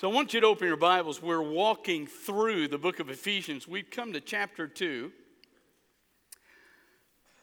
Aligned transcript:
So 0.00 0.08
I 0.08 0.14
want 0.14 0.32
you 0.32 0.40
to 0.40 0.46
open 0.46 0.68
your 0.68 0.76
Bibles. 0.76 1.20
We're 1.20 1.42
walking 1.42 2.06
through 2.06 2.68
the 2.68 2.78
book 2.78 3.00
of 3.00 3.10
Ephesians. 3.10 3.66
We've 3.66 3.90
come 3.90 4.12
to 4.12 4.20
chapter 4.20 4.68
2. 4.68 5.10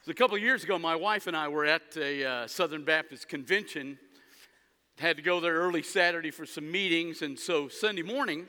So 0.05 0.12
a 0.12 0.13
couple 0.13 0.38
of 0.38 0.41
years 0.41 0.63
ago, 0.63 0.79
my 0.79 0.96
wife 0.96 1.28
and 1.28 1.36
I 1.36 1.49
were 1.49 1.65
at 1.65 1.97
a 1.97 2.23
uh, 2.23 2.47
Southern 2.47 2.86
Baptist 2.86 3.28
convention. 3.28 3.99
Had 4.99 5.18
to 5.18 5.21
go 5.21 5.41
there 5.41 5.55
early 5.55 5.83
Saturday 5.83 6.31
for 6.31 6.46
some 6.46 6.71
meetings, 6.71 7.21
and 7.21 7.37
so 7.37 7.67
Sunday 7.67 8.03
morning, 8.03 8.46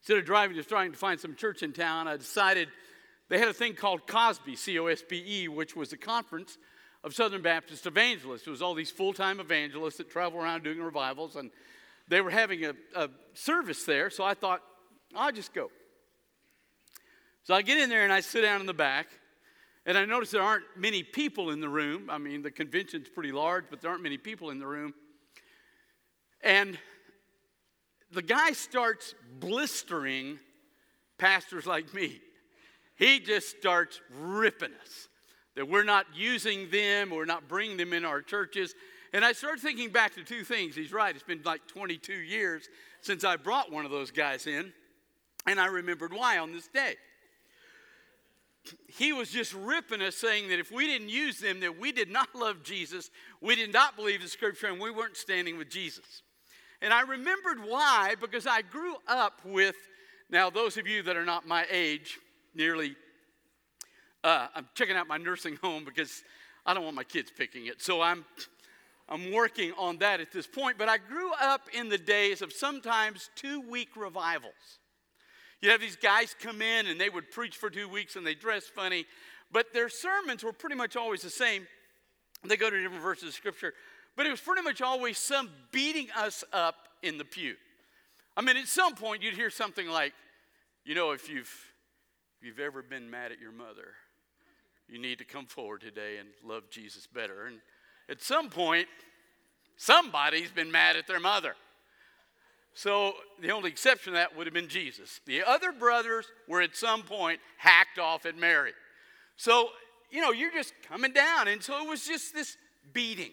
instead 0.00 0.16
of 0.16 0.24
driving, 0.24 0.56
just 0.56 0.70
trying 0.70 0.92
to 0.92 0.98
find 0.98 1.20
some 1.20 1.34
church 1.34 1.62
in 1.62 1.74
town, 1.74 2.08
I 2.08 2.16
decided 2.16 2.68
they 3.28 3.38
had 3.38 3.48
a 3.48 3.52
thing 3.52 3.74
called 3.74 4.06
COSBE, 4.06 4.56
C 4.56 4.78
O 4.78 4.86
S 4.86 5.02
B 5.06 5.22
E, 5.26 5.46
which 5.46 5.76
was 5.76 5.92
a 5.92 5.98
conference 5.98 6.56
of 7.04 7.14
Southern 7.14 7.42
Baptist 7.42 7.84
evangelists. 7.84 8.46
It 8.46 8.50
was 8.50 8.62
all 8.62 8.72
these 8.72 8.90
full 8.90 9.12
time 9.12 9.40
evangelists 9.40 9.98
that 9.98 10.10
travel 10.10 10.40
around 10.40 10.64
doing 10.64 10.80
revivals, 10.80 11.36
and 11.36 11.50
they 12.08 12.20
were 12.20 12.30
having 12.30 12.64
a, 12.64 12.74
a 12.94 13.08
service 13.34 13.84
there, 13.84 14.10
so 14.10 14.24
I 14.24 14.34
thought, 14.34 14.62
I'll 15.14 15.32
just 15.32 15.52
go. 15.52 15.70
So 17.44 17.54
I 17.54 17.62
get 17.62 17.78
in 17.78 17.88
there 17.88 18.04
and 18.04 18.12
I 18.12 18.20
sit 18.20 18.42
down 18.42 18.60
in 18.60 18.66
the 18.66 18.74
back, 18.74 19.08
and 19.84 19.98
I 19.98 20.04
notice 20.04 20.30
there 20.30 20.42
aren't 20.42 20.64
many 20.76 21.02
people 21.02 21.50
in 21.50 21.60
the 21.60 21.68
room. 21.68 22.08
I 22.08 22.18
mean, 22.18 22.42
the 22.42 22.50
convention's 22.50 23.08
pretty 23.08 23.32
large, 23.32 23.64
but 23.68 23.80
there 23.80 23.90
aren't 23.90 24.02
many 24.02 24.18
people 24.18 24.50
in 24.50 24.58
the 24.58 24.66
room. 24.66 24.94
And 26.42 26.78
the 28.12 28.22
guy 28.22 28.52
starts 28.52 29.14
blistering 29.40 30.38
pastors 31.18 31.66
like 31.66 31.92
me. 31.94 32.20
He 32.96 33.20
just 33.20 33.56
starts 33.58 34.00
ripping 34.20 34.72
us 34.82 35.08
that 35.54 35.68
we're 35.68 35.84
not 35.84 36.06
using 36.14 36.70
them, 36.70 37.10
we're 37.10 37.24
not 37.24 37.48
bringing 37.48 37.76
them 37.76 37.92
in 37.92 38.04
our 38.04 38.22
churches. 38.22 38.74
And 39.12 39.24
I 39.24 39.32
started 39.32 39.60
thinking 39.60 39.90
back 39.90 40.14
to 40.14 40.24
two 40.24 40.42
things. 40.42 40.74
He's 40.74 40.92
right, 40.92 41.14
it's 41.14 41.24
been 41.24 41.42
like 41.44 41.66
22 41.66 42.14
years 42.14 42.68
since 43.02 43.24
I 43.24 43.36
brought 43.36 43.70
one 43.70 43.84
of 43.84 43.90
those 43.90 44.10
guys 44.10 44.46
in, 44.46 44.72
and 45.46 45.60
I 45.60 45.66
remembered 45.66 46.12
why 46.12 46.38
on 46.38 46.52
this 46.52 46.68
day. 46.68 46.94
He 48.86 49.12
was 49.12 49.30
just 49.30 49.52
ripping 49.54 50.00
us, 50.00 50.16
saying 50.16 50.48
that 50.48 50.60
if 50.60 50.70
we 50.70 50.86
didn't 50.86 51.08
use 51.08 51.40
them, 51.40 51.60
that 51.60 51.78
we 51.78 51.90
did 51.90 52.08
not 52.08 52.28
love 52.34 52.62
Jesus, 52.62 53.10
we 53.40 53.56
did 53.56 53.72
not 53.72 53.96
believe 53.96 54.22
the 54.22 54.28
scripture, 54.28 54.68
and 54.68 54.80
we 54.80 54.90
weren't 54.90 55.16
standing 55.16 55.58
with 55.58 55.68
Jesus. 55.68 56.22
And 56.80 56.92
I 56.92 57.02
remembered 57.02 57.58
why, 57.64 58.14
because 58.20 58.46
I 58.46 58.62
grew 58.62 58.94
up 59.08 59.40
with, 59.44 59.76
now, 60.30 60.48
those 60.48 60.78
of 60.78 60.86
you 60.86 61.02
that 61.02 61.16
are 61.16 61.24
not 61.24 61.46
my 61.46 61.66
age, 61.70 62.18
nearly, 62.54 62.96
uh, 64.24 64.46
I'm 64.54 64.68
checking 64.74 64.96
out 64.96 65.06
my 65.06 65.18
nursing 65.18 65.56
home 65.56 65.84
because 65.84 66.22
I 66.64 66.72
don't 66.72 66.84
want 66.84 66.96
my 66.96 67.04
kids 67.04 67.30
picking 67.36 67.66
it. 67.66 67.82
So 67.82 68.00
I'm 68.00 68.24
I'm 69.12 69.30
working 69.30 69.72
on 69.76 69.98
that 69.98 70.20
at 70.20 70.32
this 70.32 70.46
point, 70.46 70.78
but 70.78 70.88
I 70.88 70.96
grew 70.96 71.32
up 71.38 71.68
in 71.74 71.90
the 71.90 71.98
days 71.98 72.40
of 72.40 72.50
sometimes 72.50 73.28
two 73.36 73.60
week 73.60 73.90
revivals. 73.94 74.54
You'd 75.60 75.70
have 75.70 75.82
these 75.82 75.96
guys 75.96 76.34
come 76.40 76.62
in 76.62 76.86
and 76.86 76.98
they 76.98 77.10
would 77.10 77.30
preach 77.30 77.58
for 77.58 77.68
two 77.68 77.90
weeks 77.90 78.16
and 78.16 78.26
they 78.26 78.34
dress 78.34 78.64
funny, 78.64 79.04
but 79.52 79.74
their 79.74 79.90
sermons 79.90 80.42
were 80.42 80.54
pretty 80.54 80.76
much 80.76 80.96
always 80.96 81.20
the 81.20 81.28
same. 81.28 81.66
They 82.42 82.56
go 82.56 82.70
to 82.70 82.82
different 82.82 83.02
verses 83.02 83.28
of 83.28 83.34
scripture, 83.34 83.74
but 84.16 84.24
it 84.24 84.30
was 84.30 84.40
pretty 84.40 84.62
much 84.62 84.80
always 84.80 85.18
some 85.18 85.50
beating 85.72 86.08
us 86.16 86.42
up 86.50 86.88
in 87.02 87.18
the 87.18 87.24
pew. 87.26 87.56
I 88.34 88.40
mean, 88.40 88.56
at 88.56 88.66
some 88.66 88.94
point 88.94 89.22
you'd 89.22 89.34
hear 89.34 89.50
something 89.50 89.88
like, 89.88 90.14
you 90.86 90.94
know, 90.94 91.10
if 91.10 91.28
you've, 91.28 91.54
if 92.40 92.46
you've 92.46 92.60
ever 92.60 92.82
been 92.82 93.10
mad 93.10 93.30
at 93.30 93.40
your 93.40 93.52
mother, 93.52 93.88
you 94.88 94.98
need 94.98 95.18
to 95.18 95.24
come 95.26 95.44
forward 95.44 95.82
today 95.82 96.16
and 96.16 96.30
love 96.42 96.70
Jesus 96.70 97.06
better. 97.06 97.44
And 97.46 97.60
at 98.12 98.22
some 98.22 98.50
point, 98.50 98.86
somebody's 99.76 100.50
been 100.50 100.70
mad 100.70 100.96
at 100.96 101.06
their 101.06 101.18
mother. 101.18 101.54
So 102.74 103.14
the 103.40 103.50
only 103.50 103.70
exception 103.70 104.12
to 104.12 104.18
that 104.18 104.36
would 104.36 104.46
have 104.46 104.54
been 104.54 104.68
Jesus. 104.68 105.20
The 105.26 105.42
other 105.42 105.72
brothers 105.72 106.26
were 106.46 106.60
at 106.60 106.76
some 106.76 107.02
point 107.02 107.40
hacked 107.56 107.98
off 107.98 108.24
at 108.26 108.36
Mary. 108.36 108.72
So, 109.36 109.70
you 110.10 110.20
know, 110.20 110.30
you're 110.30 110.52
just 110.52 110.74
coming 110.86 111.12
down. 111.12 111.48
And 111.48 111.62
so 111.62 111.82
it 111.82 111.88
was 111.88 112.06
just 112.06 112.34
this 112.34 112.56
beating. 112.92 113.32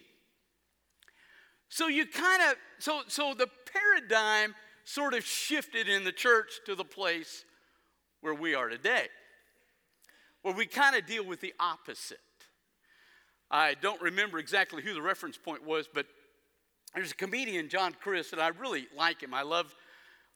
So 1.69 1.87
you 1.87 2.05
kind 2.05 2.41
of, 2.49 2.55
so, 2.79 3.01
so 3.07 3.33
the 3.33 3.47
paradigm 3.71 4.55
sort 4.85 5.13
of 5.13 5.23
shifted 5.25 5.87
in 5.87 6.03
the 6.03 6.11
church 6.11 6.59
to 6.65 6.73
the 6.73 6.85
place 6.85 7.45
where 8.21 8.33
we 8.33 8.55
are 8.55 8.69
today, 8.69 9.07
where 10.41 10.53
we 10.53 10.65
kind 10.65 10.95
of 10.95 11.05
deal 11.05 11.25
with 11.25 11.41
the 11.41 11.53
opposite. 11.59 12.19
I 13.51 13.75
don't 13.81 14.01
remember 14.01 14.37
exactly 14.37 14.83
who 14.83 14.93
the 14.93 15.01
reference 15.01 15.37
point 15.37 15.65
was, 15.65 15.87
but 15.91 16.05
there's 16.95 17.11
a 17.11 17.15
comedian, 17.15 17.69
John 17.69 17.95
Crist, 17.99 18.33
and 18.33 18.41
I 18.41 18.49
really 18.49 18.87
like 18.95 19.21
him. 19.21 19.33
I 19.33 19.41
love, 19.41 19.73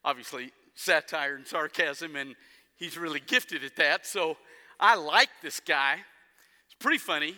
obviously, 0.04 0.52
satire 0.76 1.36
and 1.36 1.46
sarcasm, 1.46 2.16
and 2.16 2.36
he's 2.76 2.98
really 2.98 3.20
gifted 3.20 3.64
at 3.64 3.76
that. 3.76 4.06
So 4.06 4.38
I 4.80 4.96
like 4.96 5.30
this 5.42 5.60
guy. 5.60 5.98
It's 6.66 6.76
pretty 6.80 6.98
funny. 6.98 7.36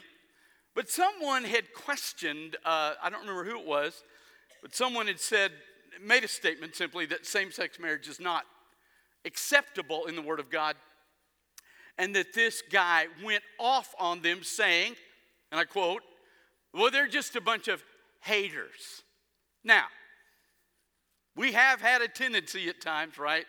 But 0.75 0.89
someone 0.89 1.43
had 1.43 1.73
questioned, 1.73 2.57
uh, 2.65 2.93
I 3.01 3.09
don't 3.09 3.21
remember 3.21 3.45
who 3.45 3.59
it 3.59 3.65
was, 3.65 4.03
but 4.61 4.75
someone 4.75 5.07
had 5.07 5.19
said, 5.19 5.51
made 6.03 6.23
a 6.23 6.27
statement 6.27 6.75
simply 6.75 7.05
that 7.05 7.25
same 7.25 7.51
sex 7.51 7.79
marriage 7.79 8.07
is 8.07 8.19
not 8.19 8.43
acceptable 9.23 10.05
in 10.05 10.15
the 10.15 10.21
Word 10.21 10.39
of 10.39 10.49
God. 10.49 10.75
And 11.97 12.13
that 12.15 12.33
this 12.33 12.61
guy 12.69 13.07
went 13.23 13.43
off 13.57 13.95
on 13.97 14.21
them 14.21 14.43
saying, 14.43 14.95
and 15.55 15.61
I 15.61 15.63
quote, 15.63 16.01
well, 16.73 16.91
they're 16.91 17.07
just 17.07 17.37
a 17.37 17.41
bunch 17.41 17.69
of 17.69 17.81
haters. 18.19 19.03
Now, 19.63 19.85
we 21.33 21.53
have 21.53 21.79
had 21.79 22.01
a 22.01 22.09
tendency 22.09 22.67
at 22.67 22.81
times, 22.81 23.17
right, 23.17 23.45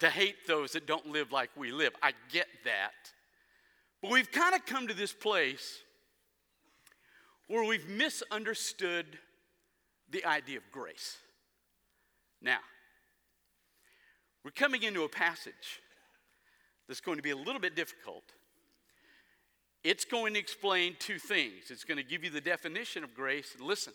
to 0.00 0.10
hate 0.10 0.48
those 0.48 0.72
that 0.72 0.84
don't 0.84 1.06
live 1.06 1.30
like 1.30 1.50
we 1.56 1.70
live. 1.70 1.92
I 2.02 2.10
get 2.32 2.48
that. 2.64 2.90
But 4.02 4.10
we've 4.10 4.32
kind 4.32 4.52
of 4.56 4.66
come 4.66 4.88
to 4.88 4.94
this 4.94 5.12
place 5.12 5.78
where 7.46 7.62
we've 7.62 7.88
misunderstood 7.88 9.06
the 10.10 10.24
idea 10.24 10.56
of 10.56 10.64
grace. 10.72 11.18
Now, 12.40 12.58
we're 14.44 14.50
coming 14.50 14.82
into 14.82 15.04
a 15.04 15.08
passage 15.08 15.80
that's 16.88 17.00
going 17.00 17.18
to 17.18 17.22
be 17.22 17.30
a 17.30 17.36
little 17.36 17.60
bit 17.60 17.76
difficult 17.76 18.24
it's 19.84 20.04
going 20.04 20.34
to 20.34 20.40
explain 20.40 20.96
two 20.98 21.18
things. 21.18 21.70
It's 21.70 21.84
going 21.84 21.98
to 21.98 22.04
give 22.04 22.22
you 22.22 22.30
the 22.30 22.40
definition 22.40 23.02
of 23.04 23.14
grace, 23.14 23.54
and 23.58 23.66
listen, 23.66 23.92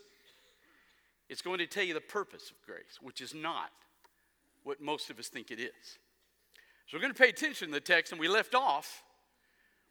it's 1.29 1.41
going 1.41 1.59
to 1.59 1.67
tell 1.67 1.83
you 1.83 1.93
the 1.93 2.01
purpose 2.01 2.51
of 2.51 2.65
grace, 2.65 2.99
which 3.01 3.21
is 3.21 3.33
not 3.33 3.71
what 4.63 4.81
most 4.81 5.09
of 5.09 5.19
us 5.19 5.27
think 5.27 5.51
it 5.51 5.59
is. 5.59 5.97
So 6.87 6.97
we're 6.97 7.01
going 7.01 7.13
to 7.13 7.19
pay 7.19 7.29
attention 7.29 7.69
to 7.69 7.73
the 7.73 7.79
text, 7.79 8.11
and 8.11 8.19
we 8.19 8.27
left 8.27 8.55
off 8.55 9.03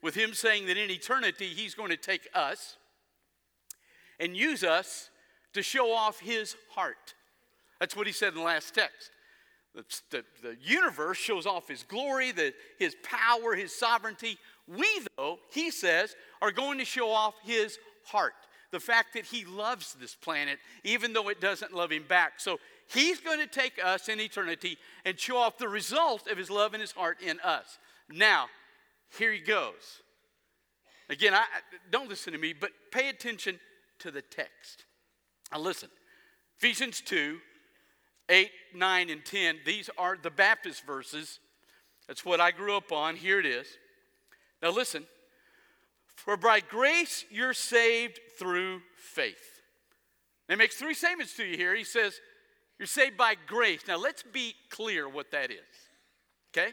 with 0.03 0.15
him 0.15 0.35
saying 0.35 0.67
that 0.67 0.77
in 0.77 0.91
eternity 0.91 1.47
he's 1.47 1.75
going 1.75 1.91
to 1.91 1.97
take 1.97 2.29
us 2.35 2.77
and 4.19 4.37
use 4.37 4.65
us 4.65 5.11
to 5.53 5.63
show 5.63 5.93
off 5.93 6.21
his 6.21 6.57
heart. 6.71 7.15
That's 7.81 7.97
what 7.97 8.07
he 8.07 8.13
said 8.13 8.29
in 8.29 8.39
the 8.39 8.45
last 8.45 8.75
text. 8.75 9.11
The, 9.75 9.85
the, 10.11 10.25
the 10.43 10.57
universe 10.63 11.19
shows 11.19 11.45
off 11.45 11.69
his 11.69 11.83
glory, 11.83 12.33
the, 12.33 12.55
his 12.79 12.97
power, 13.03 13.55
his 13.55 13.75
sovereignty. 13.75 14.39
We, 14.69 14.87
though, 15.17 15.39
he 15.53 15.71
says, 15.71 16.15
are 16.43 16.51
going 16.51 16.79
to 16.79 16.85
show 16.85 17.11
off 17.11 17.35
his 17.45 17.79
heart. 18.05 18.35
The 18.73 18.81
fact 18.81 19.15
that 19.15 19.25
he 19.25 19.45
loves 19.45 19.95
this 19.95 20.15
planet, 20.15 20.59
even 20.83 21.13
though 21.13 21.29
it 21.29 21.41
doesn't 21.41 21.73
love 21.73 21.93
him 21.93 22.05
back. 22.09 22.35
So 22.39 22.59
he's 22.93 23.21
going 23.21 23.39
to 23.39 23.47
take 23.47 23.75
us 23.83 24.09
in 24.09 24.21
eternity 24.21 24.77
and 25.05 25.19
show 25.19 25.37
off 25.37 25.59
the 25.59 25.69
result 25.69 26.29
of 26.29 26.37
his 26.37 26.51
love 26.51 26.75
and 26.75 26.81
his 26.81 26.93
heart 26.93 27.19
in 27.23 27.39
us. 27.41 27.79
Now, 28.11 28.47
here 29.17 29.33
he 29.33 29.39
goes. 29.39 30.03
Again, 31.09 31.35
I, 31.35 31.45
don't 31.91 32.09
listen 32.09 32.33
to 32.33 32.39
me, 32.39 32.53
but 32.53 32.71
pay 32.91 33.09
attention 33.09 33.61
to 34.01 34.11
the 34.11 34.23
text. 34.23 34.85
Now, 35.53 35.61
listen 35.61 35.89
Ephesians 36.59 37.01
2 37.03 37.39
8, 38.29 38.51
9, 38.75 39.11
and 39.11 39.25
10. 39.25 39.59
These 39.65 39.89
are 39.97 40.19
the 40.21 40.31
Baptist 40.31 40.85
verses. 40.85 41.39
That's 42.09 42.25
what 42.25 42.41
I 42.41 42.51
grew 42.51 42.77
up 42.77 42.91
on. 42.91 43.15
Here 43.15 43.39
it 43.39 43.47
is. 43.47 43.67
Now 44.63 44.71
listen. 44.71 45.05
For 46.15 46.37
by 46.37 46.61
grace 46.61 47.25
you're 47.31 47.55
saved 47.55 48.19
through 48.39 48.81
faith. 48.97 49.63
Now, 50.49 50.55
he 50.55 50.59
makes 50.59 50.77
three 50.77 50.95
statements 50.95 51.37
to 51.37 51.45
you 51.45 51.57
here. 51.57 51.75
He 51.75 51.85
says, 51.85 52.21
You're 52.79 52.87
saved 52.87 53.17
by 53.17 53.35
grace. 53.47 53.83
Now 53.87 53.97
let's 53.97 54.23
be 54.23 54.55
clear 54.71 55.09
what 55.09 55.31
that 55.33 55.51
is. 55.51 55.59
Okay? 56.57 56.73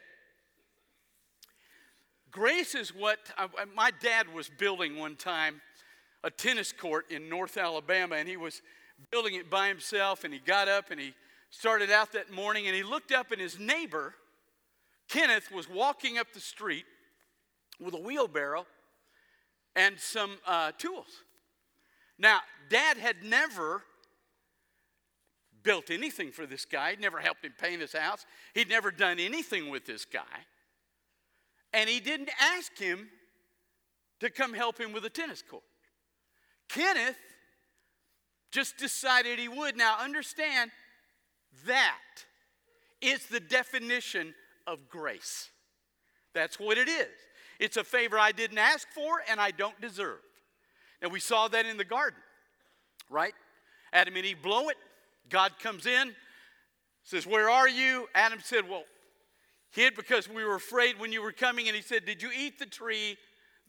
Grace 2.31 2.73
is 2.73 2.95
what 2.95 3.19
I, 3.37 3.47
my 3.75 3.91
dad 4.01 4.33
was 4.33 4.49
building 4.49 4.97
one 4.97 5.15
time 5.15 5.61
a 6.23 6.31
tennis 6.31 6.71
court 6.71 7.11
in 7.11 7.29
North 7.29 7.57
Alabama, 7.57 8.15
and 8.15 8.27
he 8.27 8.37
was 8.37 8.61
building 9.11 9.35
it 9.35 9.49
by 9.49 9.67
himself. 9.67 10.23
And 10.23 10.33
he 10.33 10.39
got 10.39 10.67
up 10.67 10.89
and 10.89 10.99
he 10.99 11.13
started 11.49 11.91
out 11.91 12.13
that 12.13 12.31
morning, 12.31 12.65
and 12.65 12.75
he 12.75 12.81
looked 12.81 13.11
up, 13.11 13.31
and 13.31 13.39
his 13.39 13.59
neighbor, 13.59 14.15
Kenneth, 15.07 15.51
was 15.51 15.69
walking 15.69 16.17
up 16.17 16.33
the 16.33 16.39
street 16.39 16.85
with 17.79 17.93
a 17.93 17.99
wheelbarrow 17.99 18.65
and 19.75 19.99
some 19.99 20.37
uh, 20.45 20.71
tools. 20.77 21.07
Now, 22.17 22.39
dad 22.69 22.97
had 22.97 23.23
never 23.23 23.83
built 25.63 25.89
anything 25.89 26.31
for 26.31 26.45
this 26.45 26.65
guy. 26.65 26.91
He'd 26.91 26.99
never 26.99 27.19
helped 27.19 27.43
him 27.43 27.53
paint 27.59 27.81
his 27.81 27.93
house. 27.93 28.25
He'd 28.53 28.69
never 28.69 28.91
done 28.91 29.19
anything 29.19 29.69
with 29.69 29.85
this 29.85 30.05
guy. 30.05 30.21
And 31.73 31.89
he 31.89 31.99
didn't 31.99 32.29
ask 32.39 32.77
him 32.77 33.09
to 34.19 34.29
come 34.29 34.53
help 34.53 34.79
him 34.79 34.93
with 34.93 35.05
a 35.05 35.09
tennis 35.09 35.41
court. 35.41 35.63
Kenneth 36.69 37.17
just 38.51 38.77
decided 38.77 39.39
he 39.39 39.47
would. 39.47 39.75
Now, 39.75 39.97
understand 39.99 40.71
that 41.65 41.97
is 43.01 43.25
the 43.27 43.39
definition 43.39 44.35
of 44.67 44.87
grace. 44.87 45.49
That's 46.33 46.59
what 46.59 46.77
it 46.77 46.87
is. 46.87 47.07
It's 47.63 47.77
a 47.77 47.83
favor 47.85 48.19
I 48.19 48.33
didn't 48.33 48.57
ask 48.57 48.85
for 48.89 49.21
and 49.31 49.39
I 49.39 49.51
don't 49.51 49.79
deserve. 49.79 50.19
And 51.01 51.13
we 51.13 51.21
saw 51.21 51.47
that 51.47 51.65
in 51.65 51.77
the 51.77 51.85
garden, 51.85 52.19
right? 53.09 53.33
Adam 53.93 54.17
and 54.17 54.25
Eve 54.25 54.41
blow 54.43 54.67
it. 54.67 54.75
God 55.29 55.53
comes 55.59 55.85
in, 55.85 56.13
says, 57.03 57.25
Where 57.25 57.49
are 57.49 57.69
you? 57.69 58.09
Adam 58.13 58.39
said, 58.43 58.67
Well, 58.67 58.83
hid 59.71 59.95
because 59.95 60.27
we 60.27 60.43
were 60.43 60.55
afraid 60.55 60.99
when 60.99 61.13
you 61.13 61.21
were 61.21 61.31
coming. 61.31 61.69
And 61.69 61.75
he 61.75 61.81
said, 61.81 62.03
Did 62.03 62.21
you 62.21 62.31
eat 62.37 62.59
the 62.59 62.65
tree 62.65 63.15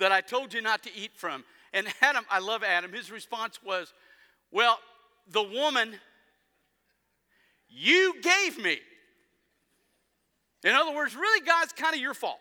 that 0.01 0.11
I 0.11 0.23
told 0.23 0.53
you 0.53 0.61
not 0.61 0.83
to 0.83 0.91
eat 0.93 1.13
from? 1.15 1.45
And 1.73 1.87
Adam, 2.03 2.25
I 2.29 2.41
love 2.41 2.65
Adam, 2.65 2.93
his 2.93 3.13
response 3.13 3.61
was, 3.65 3.93
Well, 4.51 4.81
the 5.31 5.45
woman 5.45 5.95
you 7.69 8.21
gave 8.21 8.59
me. 8.61 8.79
In 10.65 10.73
other 10.73 10.93
words, 10.93 11.15
really, 11.15 11.47
God's 11.47 11.73
kind 11.73 11.95
of 11.95 12.01
your 12.01 12.15
fault. 12.15 12.41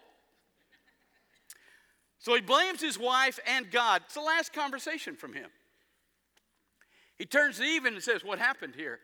So 2.23 2.33
he 2.33 2.39
blames 2.39 2.79
his 2.79 2.97
wife 2.97 3.37
and 3.45 3.69
God. 3.69 4.03
It's 4.05 4.13
the 4.13 4.21
last 4.21 4.53
conversation 4.53 5.17
from 5.17 5.33
him. 5.33 5.49
He 7.17 7.25
turns 7.25 7.57
to 7.57 7.63
Eve 7.63 7.83
and 7.83 8.01
says, 8.01 8.23
What 8.23 8.39
happened 8.39 8.75
here? 8.77 8.99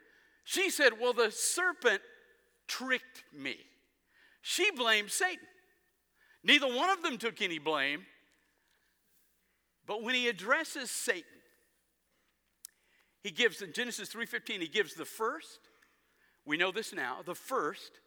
She 0.46 0.70
said, 0.70 0.94
Well, 0.98 1.12
the 1.12 1.30
serpent 1.30 2.00
tricked 2.66 3.26
me. 3.38 3.58
She 4.42 4.72
blamed 4.72 5.12
Satan. 5.12 5.46
Neither 6.46 6.74
one 6.74 6.90
of 6.90 7.04
them 7.04 7.18
took 7.18 7.42
any 7.42 7.60
blame. 7.60 8.06
But 9.86 10.02
when 10.02 10.16
he 10.16 10.30
addresses 10.30 10.90
Satan, 10.90 11.26
he 13.22 13.32
gives 13.32 13.62
in 13.62 13.74
Genesis 13.74 14.08
3:15, 14.14 14.62
he 14.62 14.70
gives 14.70 14.94
the 14.94 15.04
first, 15.04 15.60
we 16.46 16.56
know 16.56 16.72
this 16.72 16.94
now, 16.94 17.18
the 17.26 17.36
first 17.36 18.00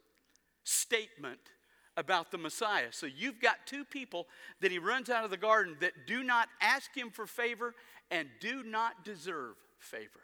statement 0.63 1.39
about 1.97 2.31
the 2.31 2.37
Messiah. 2.37 2.87
So 2.91 3.05
you've 3.05 3.39
got 3.39 3.65
two 3.65 3.85
people 3.85 4.27
that 4.61 4.71
he 4.71 4.79
runs 4.79 5.09
out 5.09 5.23
of 5.23 5.31
the 5.31 5.37
garden 5.37 5.77
that 5.81 6.07
do 6.07 6.23
not 6.23 6.49
ask 6.61 6.95
him 6.95 7.09
for 7.09 7.25
favor 7.25 7.75
and 8.09 8.27
do 8.39 8.63
not 8.63 9.03
deserve 9.03 9.55
favor. 9.79 10.21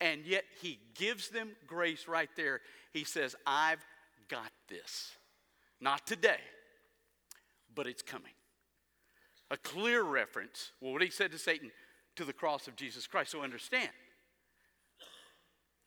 And 0.00 0.24
yet 0.24 0.44
he 0.62 0.78
gives 0.94 1.28
them 1.28 1.50
grace 1.66 2.08
right 2.08 2.30
there. 2.36 2.60
He 2.92 3.04
says, 3.04 3.36
I've 3.46 3.84
got 4.28 4.50
this. 4.68 5.12
Not 5.80 6.06
today, 6.06 6.40
but 7.74 7.86
it's 7.86 8.02
coming. 8.02 8.32
A 9.50 9.56
clear 9.56 10.02
reference, 10.02 10.72
well, 10.80 10.92
what 10.92 11.02
he 11.02 11.10
said 11.10 11.32
to 11.32 11.38
Satan, 11.38 11.70
to 12.16 12.24
the 12.24 12.32
cross 12.32 12.68
of 12.68 12.76
Jesus 12.76 13.06
Christ. 13.06 13.32
So 13.32 13.42
understand 13.42 13.90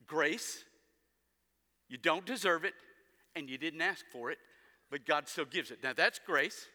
grace, 0.06 0.63
you 1.89 1.97
don't 1.97 2.25
deserve 2.25 2.65
it, 2.65 2.73
and 3.35 3.50
you 3.50 3.57
didn't 3.57 3.81
ask 3.81 4.06
for 4.12 4.31
it, 4.31 4.38
but 4.89 5.06
God 5.06 5.27
still 5.27 5.45
gives 5.45 5.71
it. 5.71 5.80
Now 5.83 5.94
that's 5.94 6.19
grace. 6.19 6.68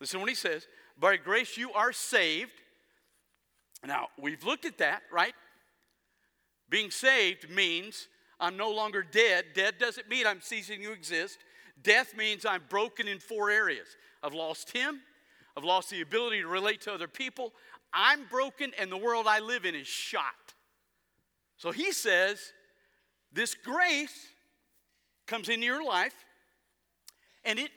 Listen 0.00 0.20
what 0.20 0.28
he 0.28 0.34
says. 0.34 0.66
By 0.98 1.16
grace 1.16 1.56
you 1.56 1.72
are 1.72 1.92
saved. 1.92 2.52
Now, 3.86 4.08
we've 4.20 4.44
looked 4.44 4.64
at 4.64 4.78
that, 4.78 5.02
right? 5.12 5.34
Being 6.68 6.90
saved 6.90 7.50
means 7.50 8.08
I'm 8.40 8.56
no 8.56 8.70
longer 8.70 9.02
dead. 9.02 9.46
Dead 9.54 9.74
doesn't 9.78 10.08
mean 10.08 10.26
I'm 10.26 10.40
ceasing 10.40 10.82
to 10.82 10.92
exist. 10.92 11.38
Death 11.82 12.16
means 12.16 12.44
I'm 12.44 12.62
broken 12.68 13.08
in 13.08 13.18
four 13.18 13.50
areas. 13.50 13.86
I've 14.22 14.34
lost 14.34 14.70
Him, 14.72 15.00
I've 15.56 15.64
lost 15.64 15.90
the 15.90 16.00
ability 16.00 16.40
to 16.40 16.48
relate 16.48 16.80
to 16.82 16.92
other 16.92 17.08
people, 17.08 17.52
I'm 17.92 18.24
broken, 18.30 18.72
and 18.78 18.90
the 18.90 18.96
world 18.96 19.26
I 19.28 19.40
live 19.40 19.64
in 19.64 19.74
is 19.74 19.86
shot. 19.86 20.54
So 21.56 21.70
He 21.70 21.92
says, 21.92 22.52
This 23.32 23.54
grace 23.54 24.28
comes 25.26 25.48
into 25.48 25.64
your 25.64 25.84
life 25.84 26.14
and 27.44 27.58
it 27.58 27.70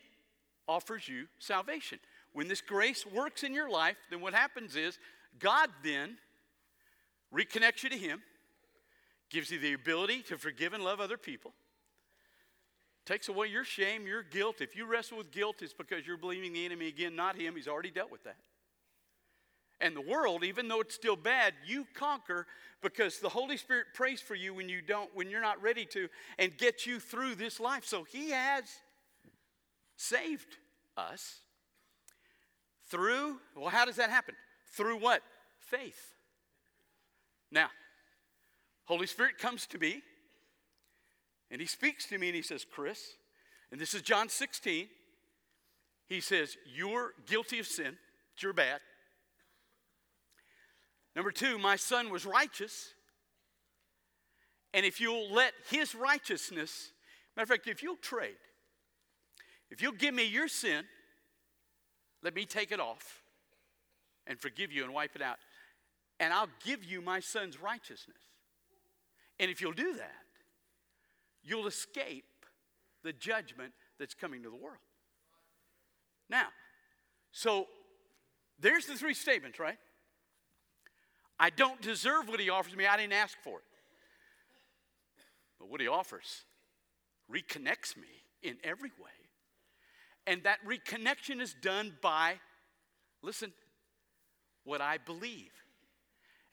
offers 0.68 1.08
you 1.08 1.28
salvation. 1.40 2.00
When 2.34 2.48
this 2.48 2.62
grace 2.62 3.06
works 3.06 3.44
in 3.44 3.54
your 3.54 3.70
life, 3.70 3.98
then 4.10 4.22
what 4.22 4.34
happens 4.34 4.76
is 4.76 5.00
God 5.40 5.70
then 5.84 6.18
reconnects 7.34 7.84
you 7.84 7.90
to 7.90 7.98
Him, 7.98 8.22
gives 9.30 9.52
you 9.52 9.60
the 9.60 9.74
ability 9.74 10.22
to 10.24 10.38
forgive 10.38 10.74
and 10.74 10.84
love 10.84 11.00
other 11.00 11.18
people, 11.18 11.54
takes 13.06 13.30
away 13.30 13.48
your 13.48 13.64
shame, 13.64 14.06
your 14.08 14.24
guilt. 14.24 14.58
If 14.60 14.76
you 14.76 14.86
wrestle 14.86 15.18
with 15.18 15.32
guilt, 15.32 15.58
it's 15.62 15.74
because 15.74 16.06
you're 16.06 16.18
believing 16.18 16.54
the 16.54 16.66
enemy 16.66 16.88
again, 16.88 17.16
not 17.16 17.36
Him. 17.36 17.56
He's 17.56 17.68
already 17.68 17.92
dealt 17.92 18.12
with 18.12 18.24
that. 18.24 18.38
And 19.82 19.96
the 19.96 20.02
world, 20.02 20.44
even 20.44 20.68
though 20.68 20.82
it's 20.82 20.96
still 20.96 21.16
bad, 21.16 21.54
you 21.66 21.86
conquer 21.94 22.48
because 22.82 23.20
the 23.20 23.30
Holy 23.30 23.58
Spirit 23.58 23.88
prays 23.94 24.22
for 24.22 24.36
you 24.36 24.54
when 24.54 24.70
you 24.70 24.82
don't, 24.82 25.10
when 25.14 25.30
you're 25.30 25.42
not 25.42 25.62
ready 25.62 25.86
to, 25.88 26.08
and 26.40 26.58
gets 26.58 26.86
you 26.86 27.00
through 27.00 27.36
this 27.36 27.60
life. 27.60 27.86
So 27.86 28.04
He 28.04 28.32
has 28.32 28.64
saved 29.98 30.58
us 30.98 31.40
through, 32.88 33.38
well, 33.56 33.70
how 33.70 33.86
does 33.86 33.98
that 33.98 34.10
happen? 34.10 34.36
Through 34.74 35.00
what? 35.00 35.22
Faith. 35.60 36.14
Now, 37.52 37.68
Holy 38.86 39.08
Spirit 39.08 39.38
comes 39.38 39.66
to 39.68 39.80
me 39.80 40.02
and 41.52 41.62
he 41.62 41.68
speaks 41.68 42.06
to 42.08 42.18
me 42.18 42.28
and 42.28 42.36
he 42.36 42.42
says, 42.42 42.66
Chris, 42.70 43.18
and 43.72 43.80
this 43.80 43.94
is 43.94 44.02
John 44.02 44.30
16. 44.30 44.88
He 46.08 46.22
says, 46.22 46.58
You're 46.66 47.14
guilty 47.26 47.60
of 47.60 47.68
sin. 47.68 47.98
You're 48.40 48.54
bad. 48.54 48.80
Number 51.16 51.32
two, 51.32 51.58
my 51.58 51.76
son 51.76 52.10
was 52.10 52.26
righteous. 52.26 52.94
And 54.74 54.86
if 54.86 55.00
you'll 55.00 55.32
let 55.32 55.54
his 55.70 55.96
righteousness, 55.96 56.92
matter 57.36 57.44
of 57.44 57.50
fact, 57.50 57.68
if 57.68 57.82
you'll 57.82 57.96
trade, 57.96 58.36
if 59.72 59.82
you'll 59.82 59.94
give 59.94 60.14
me 60.14 60.26
your 60.26 60.48
sin, 60.48 60.84
let 62.22 62.36
me 62.36 62.46
take 62.46 62.72
it 62.72 62.80
off 62.80 63.22
and 64.28 64.40
forgive 64.40 64.72
you 64.72 64.84
and 64.84 64.94
wipe 64.94 65.16
it 65.16 65.22
out. 65.22 65.38
And 66.20 66.34
I'll 66.34 66.50
give 66.66 66.84
you 66.84 67.02
my 67.02 67.20
son's 67.20 67.62
righteousness. 67.62 68.18
And 69.40 69.52
if 69.52 69.62
you'll 69.62 69.74
do 69.74 69.94
that, 69.96 70.24
you'll 71.44 71.68
escape 71.68 72.26
the 73.04 73.14
judgment 73.14 73.74
that's 74.00 74.14
coming 74.14 74.44
to 74.44 74.50
the 74.50 74.56
world. 74.56 74.78
Now, 76.30 76.48
so 77.32 77.68
there's 78.60 78.88
the 78.88 78.96
three 78.96 79.14
statements, 79.14 79.60
right? 79.60 79.78
I 81.40 81.50
don't 81.50 81.82
deserve 81.82 82.30
what 82.30 82.40
he 82.40 82.50
offers 82.50 82.76
me. 82.76 82.86
I 82.86 82.98
didn't 82.98 83.14
ask 83.14 83.38
for 83.44 83.60
it. 83.60 83.66
But 85.60 85.70
what 85.70 85.82
he 85.82 85.88
offers 85.88 86.44
reconnects 87.32 87.98
me 87.98 88.08
in 88.44 88.58
every 88.64 88.92
way. 89.02 89.12
And 90.28 90.44
that 90.44 90.60
reconnection 90.66 91.42
is 91.42 91.56
done 91.62 91.94
by, 92.02 92.36
listen, 93.22 93.54
what 94.64 94.82
I 94.82 94.98
believe. 94.98 95.52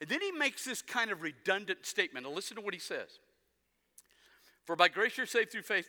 And 0.01 0.09
then 0.09 0.21
he 0.21 0.31
makes 0.31 0.65
this 0.65 0.81
kind 0.81 1.11
of 1.11 1.21
redundant 1.21 1.85
statement. 1.85 2.25
Now, 2.25 2.33
listen 2.33 2.55
to 2.57 2.61
what 2.61 2.73
he 2.73 2.79
says. 2.79 3.19
For 4.65 4.75
by 4.75 4.87
grace 4.89 5.17
you're 5.17 5.25
saved 5.25 5.51
through 5.51 5.63
faith. 5.63 5.87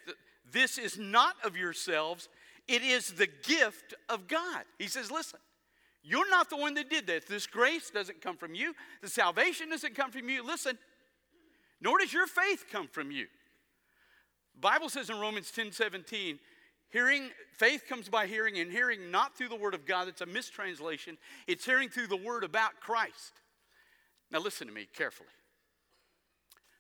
This 0.51 0.79
is 0.79 0.99
not 0.99 1.37
of 1.45 1.57
yourselves, 1.57 2.29
it 2.69 2.83
is 2.83 3.13
the 3.13 3.27
gift 3.27 3.95
of 4.09 4.29
God. 4.29 4.65
He 4.79 4.87
says, 4.87 5.11
listen, 5.11 5.41
you're 6.05 6.29
not 6.29 6.51
the 6.51 6.57
one 6.57 6.75
that 6.75 6.91
did 6.91 7.07
this. 7.07 7.25
This 7.25 7.47
grace 7.47 7.89
doesn't 7.89 8.21
come 8.21 8.37
from 8.37 8.55
you. 8.55 8.75
The 9.01 9.09
salvation 9.09 9.71
doesn't 9.71 9.95
come 9.95 10.11
from 10.11 10.29
you. 10.29 10.45
Listen, 10.45 10.79
nor 11.81 11.99
does 11.99 12.13
your 12.13 12.27
faith 12.27 12.67
come 12.71 12.89
from 12.89 13.11
you. 13.11 13.27
The 14.55 14.61
Bible 14.61 14.91
says 14.91 15.09
in 15.09 15.19
Romans 15.19 15.51
10 15.51 15.73
17, 15.73 16.39
hearing, 16.91 17.31
faith 17.57 17.85
comes 17.89 18.11
by 18.11 18.27
hearing, 18.27 18.59
and 18.59 18.71
hearing 18.71 19.11
not 19.11 19.37
through 19.37 19.49
the 19.49 19.57
word 19.57 19.73
of 19.73 19.87
God. 19.87 20.07
It's 20.07 20.21
a 20.21 20.27
mistranslation. 20.27 21.17
It's 21.47 21.65
hearing 21.65 21.89
through 21.89 22.09
the 22.09 22.17
word 22.17 22.45
about 22.45 22.81
Christ. 22.81 23.33
Now 24.31 24.41
listen 24.41 24.67
to 24.67 24.75
me 24.75 24.87
carefully. 24.95 25.31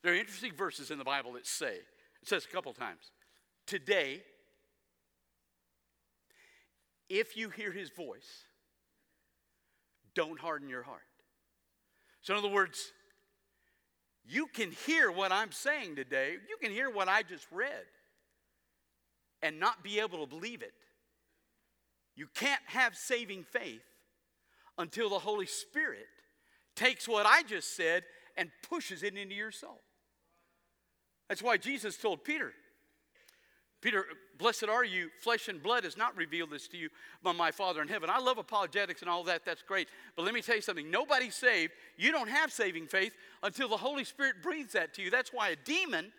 There 0.02 0.12
are 0.12 0.16
interesting 0.16 0.52
verses 0.52 0.90
in 0.90 0.98
the 0.98 1.04
Bible 1.04 1.32
that 1.32 1.46
say, 1.46 1.76
it 1.76 2.28
says 2.28 2.44
a 2.44 2.48
couple 2.48 2.74
times, 2.74 3.10
today, 3.66 4.22
if 7.08 7.38
you 7.38 7.48
hear 7.48 7.72
his 7.72 7.88
voice, 7.88 8.44
don't 10.14 10.38
harden 10.38 10.68
your 10.68 10.82
heart. 10.82 11.02
So, 12.22 12.32
in 12.32 12.38
other 12.38 12.48
words, 12.48 12.92
you 14.26 14.46
can 14.46 14.70
hear 14.86 15.10
what 15.10 15.32
I'm 15.32 15.52
saying 15.52 15.96
today, 15.96 16.36
you 16.48 16.56
can 16.60 16.72
hear 16.72 16.90
what 16.90 17.08
I 17.08 17.22
just 17.22 17.46
read, 17.50 17.84
and 19.42 19.60
not 19.60 19.84
be 19.84 20.00
able 20.00 20.18
to 20.20 20.26
believe 20.26 20.62
it. 20.62 20.72
You 22.16 22.28
can't 22.34 22.62
have 22.66 22.96
saving 22.96 23.44
faith 23.44 23.82
until 24.78 25.10
the 25.10 25.18
Holy 25.18 25.46
Spirit 25.46 26.06
takes 26.74 27.06
what 27.06 27.26
I 27.26 27.42
just 27.42 27.76
said 27.76 28.04
and 28.36 28.50
pushes 28.68 29.02
it 29.02 29.16
into 29.16 29.34
your 29.34 29.52
soul. 29.52 29.80
That's 31.28 31.42
why 31.42 31.56
Jesus 31.56 31.96
told 31.96 32.24
Peter, 32.24 32.52
Peter, 33.84 34.06
blessed 34.38 34.64
are 34.64 34.82
you, 34.82 35.10
flesh 35.20 35.48
and 35.48 35.62
blood 35.62 35.84
has 35.84 35.94
not 35.94 36.16
revealed 36.16 36.48
this 36.48 36.66
to 36.68 36.78
you, 36.78 36.88
but 37.22 37.34
my 37.34 37.50
Father 37.50 37.82
in 37.82 37.88
heaven. 37.88 38.08
I 38.08 38.18
love 38.18 38.38
apologetics 38.38 39.02
and 39.02 39.10
all 39.10 39.24
that, 39.24 39.44
that's 39.44 39.60
great. 39.60 39.88
But 40.16 40.24
let 40.24 40.32
me 40.32 40.40
tell 40.40 40.56
you 40.56 40.62
something 40.62 40.90
nobody's 40.90 41.34
saved. 41.34 41.74
You 41.98 42.10
don't 42.10 42.30
have 42.30 42.50
saving 42.50 42.86
faith 42.86 43.12
until 43.42 43.68
the 43.68 43.76
Holy 43.76 44.04
Spirit 44.04 44.36
breathes 44.42 44.72
that 44.72 44.94
to 44.94 45.02
you. 45.02 45.10
That's 45.10 45.34
why 45.34 45.50
a 45.50 45.56
demon, 45.56 46.12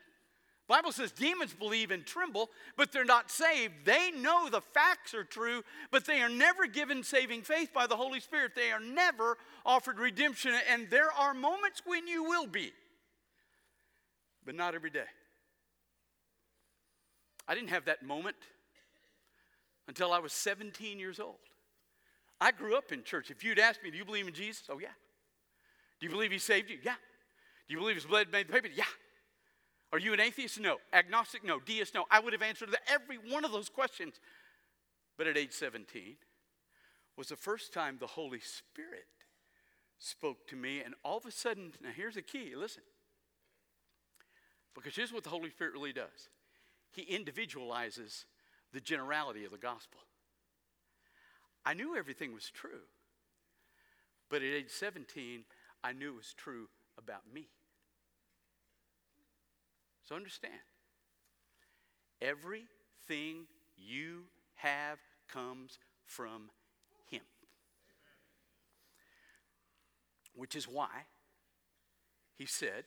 Bible 0.67 0.91
says 0.91 1.11
demons 1.11 1.55
believe 1.55 1.89
and 1.89 2.05
tremble, 2.05 2.51
but 2.77 2.91
they're 2.91 3.03
not 3.03 3.31
saved. 3.31 3.73
They 3.83 4.11
know 4.11 4.47
the 4.47 4.61
facts 4.61 5.15
are 5.15 5.23
true, 5.23 5.63
but 5.89 6.05
they 6.05 6.21
are 6.21 6.29
never 6.29 6.67
given 6.67 7.01
saving 7.01 7.41
faith 7.41 7.73
by 7.73 7.87
the 7.87 7.95
Holy 7.95 8.19
Spirit. 8.19 8.51
They 8.55 8.71
are 8.71 8.79
never 8.79 9.39
offered 9.65 9.97
redemption, 9.97 10.53
and 10.71 10.87
there 10.91 11.11
are 11.11 11.33
moments 11.33 11.81
when 11.83 12.07
you 12.07 12.25
will 12.25 12.45
be, 12.45 12.73
but 14.45 14.53
not 14.53 14.75
every 14.75 14.91
day. 14.91 15.05
I 17.47 17.55
didn't 17.55 17.69
have 17.69 17.85
that 17.85 18.03
moment 18.03 18.35
until 19.87 20.11
I 20.11 20.19
was 20.19 20.33
17 20.33 20.99
years 20.99 21.19
old. 21.19 21.35
I 22.41 22.51
grew 22.51 22.75
up 22.75 22.91
in 22.91 23.03
church. 23.03 23.31
If 23.31 23.43
you'd 23.43 23.59
asked 23.59 23.83
me, 23.83 23.91
Do 23.91 23.97
you 23.97 24.05
believe 24.05 24.27
in 24.27 24.33
Jesus? 24.33 24.63
Oh, 24.69 24.79
yeah. 24.79 24.89
Do 25.99 26.07
you 26.07 26.11
believe 26.11 26.31
He 26.31 26.39
saved 26.39 26.69
you? 26.69 26.77
Yeah. 26.83 26.95
Do 27.67 27.73
you 27.73 27.79
believe 27.79 27.95
His 27.95 28.05
blood 28.05 28.27
made 28.31 28.47
the 28.47 28.53
paper? 28.53 28.67
Yeah. 28.73 28.83
Are 29.93 29.99
you 29.99 30.13
an 30.13 30.19
atheist? 30.19 30.59
No. 30.59 30.77
Agnostic? 30.91 31.43
No. 31.43 31.59
Deist? 31.59 31.93
No. 31.93 32.05
I 32.11 32.19
would 32.19 32.33
have 32.33 32.41
answered 32.41 32.75
every 32.87 33.17
one 33.17 33.45
of 33.45 33.51
those 33.51 33.69
questions. 33.69 34.19
But 35.17 35.27
at 35.27 35.37
age 35.37 35.53
17 35.53 36.17
was 37.15 37.29
the 37.29 37.37
first 37.37 37.71
time 37.71 37.97
the 37.99 38.07
Holy 38.07 38.41
Spirit 38.41 39.05
spoke 39.97 40.47
to 40.47 40.55
me, 40.55 40.81
and 40.81 40.93
all 41.03 41.17
of 41.17 41.25
a 41.25 41.31
sudden, 41.31 41.71
now 41.81 41.89
here's 41.95 42.15
the 42.15 42.21
key 42.21 42.53
listen. 42.55 42.83
Because 44.73 44.95
here's 44.95 45.13
what 45.13 45.23
the 45.23 45.29
Holy 45.29 45.49
Spirit 45.49 45.73
really 45.73 45.93
does 45.93 46.29
he 46.95 47.01
individualizes 47.03 48.25
the 48.71 48.79
generality 48.79 49.43
of 49.45 49.51
the 49.51 49.57
gospel. 49.57 49.99
I 51.65 51.73
knew 51.73 51.95
everything 51.95 52.33
was 52.33 52.49
true, 52.49 52.87
but 54.29 54.41
at 54.41 54.53
age 54.53 54.69
17, 54.69 55.43
I 55.83 55.93
knew 55.93 56.13
it 56.13 56.17
was 56.17 56.33
true 56.33 56.69
about 56.97 57.21
me. 57.33 57.49
So 60.07 60.15
understand 60.15 60.53
everything 62.21 63.47
you 63.75 64.25
have 64.55 64.99
comes 65.27 65.79
from 66.05 66.49
Him. 67.09 67.21
Which 70.35 70.55
is 70.55 70.67
why 70.67 71.05
He 72.37 72.45
said, 72.45 72.83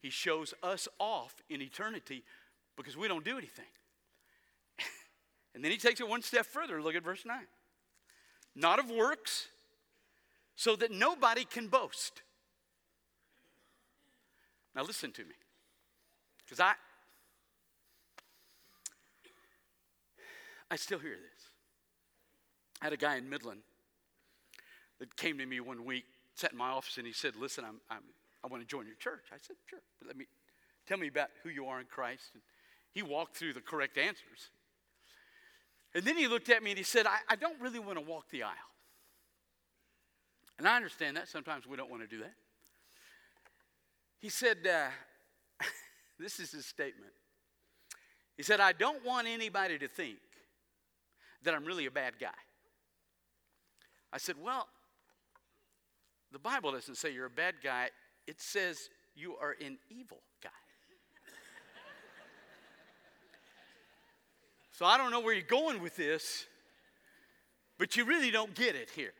He 0.00 0.10
shows 0.10 0.54
us 0.62 0.86
off 0.98 1.42
in 1.48 1.60
eternity 1.60 2.22
because 2.76 2.96
we 2.96 3.08
don't 3.08 3.24
do 3.24 3.36
anything. 3.38 3.64
and 5.54 5.64
then 5.64 5.70
he 5.70 5.78
takes 5.78 6.00
it 6.00 6.08
one 6.08 6.22
step 6.22 6.46
further. 6.46 6.82
Look 6.82 6.94
at 6.94 7.04
verse 7.04 7.24
9. 7.24 7.36
Not 8.56 8.78
of 8.78 8.90
works, 8.90 9.48
so 10.56 10.76
that 10.76 10.90
nobody 10.90 11.44
can 11.44 11.68
boast. 11.68 12.22
Now 14.74 14.82
listen 14.82 15.12
to 15.12 15.22
me. 15.22 15.34
Because 16.44 16.60
I 16.60 16.74
I 20.70 20.76
still 20.76 20.98
hear 21.00 21.16
this. 21.16 21.50
I 22.80 22.86
had 22.86 22.92
a 22.92 22.96
guy 22.96 23.16
in 23.16 23.28
Midland 23.28 23.60
that 25.00 25.16
came 25.16 25.38
to 25.38 25.46
me 25.46 25.58
one 25.60 25.84
week, 25.84 26.04
sat 26.34 26.52
in 26.52 26.58
my 26.58 26.68
office, 26.68 26.96
and 26.96 27.06
he 27.06 27.12
said, 27.12 27.34
Listen, 27.36 27.64
I'm, 27.64 27.80
I'm, 27.90 28.02
I 28.44 28.46
want 28.46 28.62
to 28.62 28.66
join 28.66 28.86
your 28.86 28.96
church. 28.96 29.24
I 29.32 29.36
said, 29.40 29.56
Sure, 29.66 29.80
but 29.98 30.06
let 30.06 30.16
me 30.16 30.26
tell 30.86 30.98
me 30.98 31.08
about 31.08 31.28
who 31.42 31.50
you 31.50 31.66
are 31.66 31.80
in 31.80 31.86
Christ. 31.86 32.30
And 32.34 32.42
he 32.92 33.02
walked 33.02 33.36
through 33.36 33.52
the 33.52 33.60
correct 33.60 33.98
answers. 33.98 34.50
And 35.94 36.04
then 36.04 36.16
he 36.16 36.28
looked 36.28 36.48
at 36.48 36.62
me 36.62 36.70
and 36.70 36.78
he 36.78 36.84
said, 36.84 37.06
I, 37.06 37.18
I 37.28 37.36
don't 37.36 37.60
really 37.60 37.78
want 37.78 37.98
to 37.98 38.04
walk 38.04 38.30
the 38.30 38.44
aisle. 38.44 38.54
And 40.58 40.68
I 40.68 40.76
understand 40.76 41.16
that. 41.16 41.28
Sometimes 41.28 41.66
we 41.66 41.76
don't 41.76 41.90
want 41.90 42.02
to 42.02 42.08
do 42.08 42.18
that. 42.22 42.34
He 44.20 44.28
said, 44.28 44.58
uh, 44.66 44.88
This 46.18 46.38
is 46.38 46.52
his 46.52 46.66
statement. 46.66 47.12
He 48.36 48.42
said, 48.42 48.60
I 48.60 48.72
don't 48.72 49.04
want 49.04 49.26
anybody 49.26 49.78
to 49.78 49.88
think 49.88 50.18
that 51.42 51.54
I'm 51.54 51.64
really 51.64 51.86
a 51.86 51.90
bad 51.90 52.14
guy. 52.20 52.28
I 54.12 54.18
said, 54.18 54.36
Well, 54.42 54.68
the 56.30 56.38
Bible 56.38 56.72
doesn't 56.72 56.96
say 56.96 57.12
you're 57.12 57.26
a 57.26 57.30
bad 57.30 57.54
guy, 57.64 57.88
it 58.26 58.40
says 58.40 58.90
you 59.14 59.36
are 59.36 59.56
an 59.64 59.78
evil 59.88 60.20
guy. 60.42 60.50
So 64.80 64.86
I 64.86 64.96
don't 64.96 65.10
know 65.10 65.20
where 65.20 65.34
you're 65.34 65.42
going 65.42 65.82
with 65.82 65.94
this, 65.94 66.46
but 67.76 67.98
you 67.98 68.06
really 68.06 68.30
don't 68.30 68.54
get 68.54 68.74
it 68.74 68.88
here. 68.96 69.12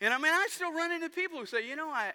And 0.00 0.14
I 0.14 0.18
mean, 0.18 0.32
I 0.32 0.46
still 0.50 0.72
run 0.72 0.92
into 0.92 1.08
people 1.10 1.40
who 1.40 1.46
say, 1.46 1.68
you 1.68 1.74
know, 1.74 1.88
I, 1.88 2.12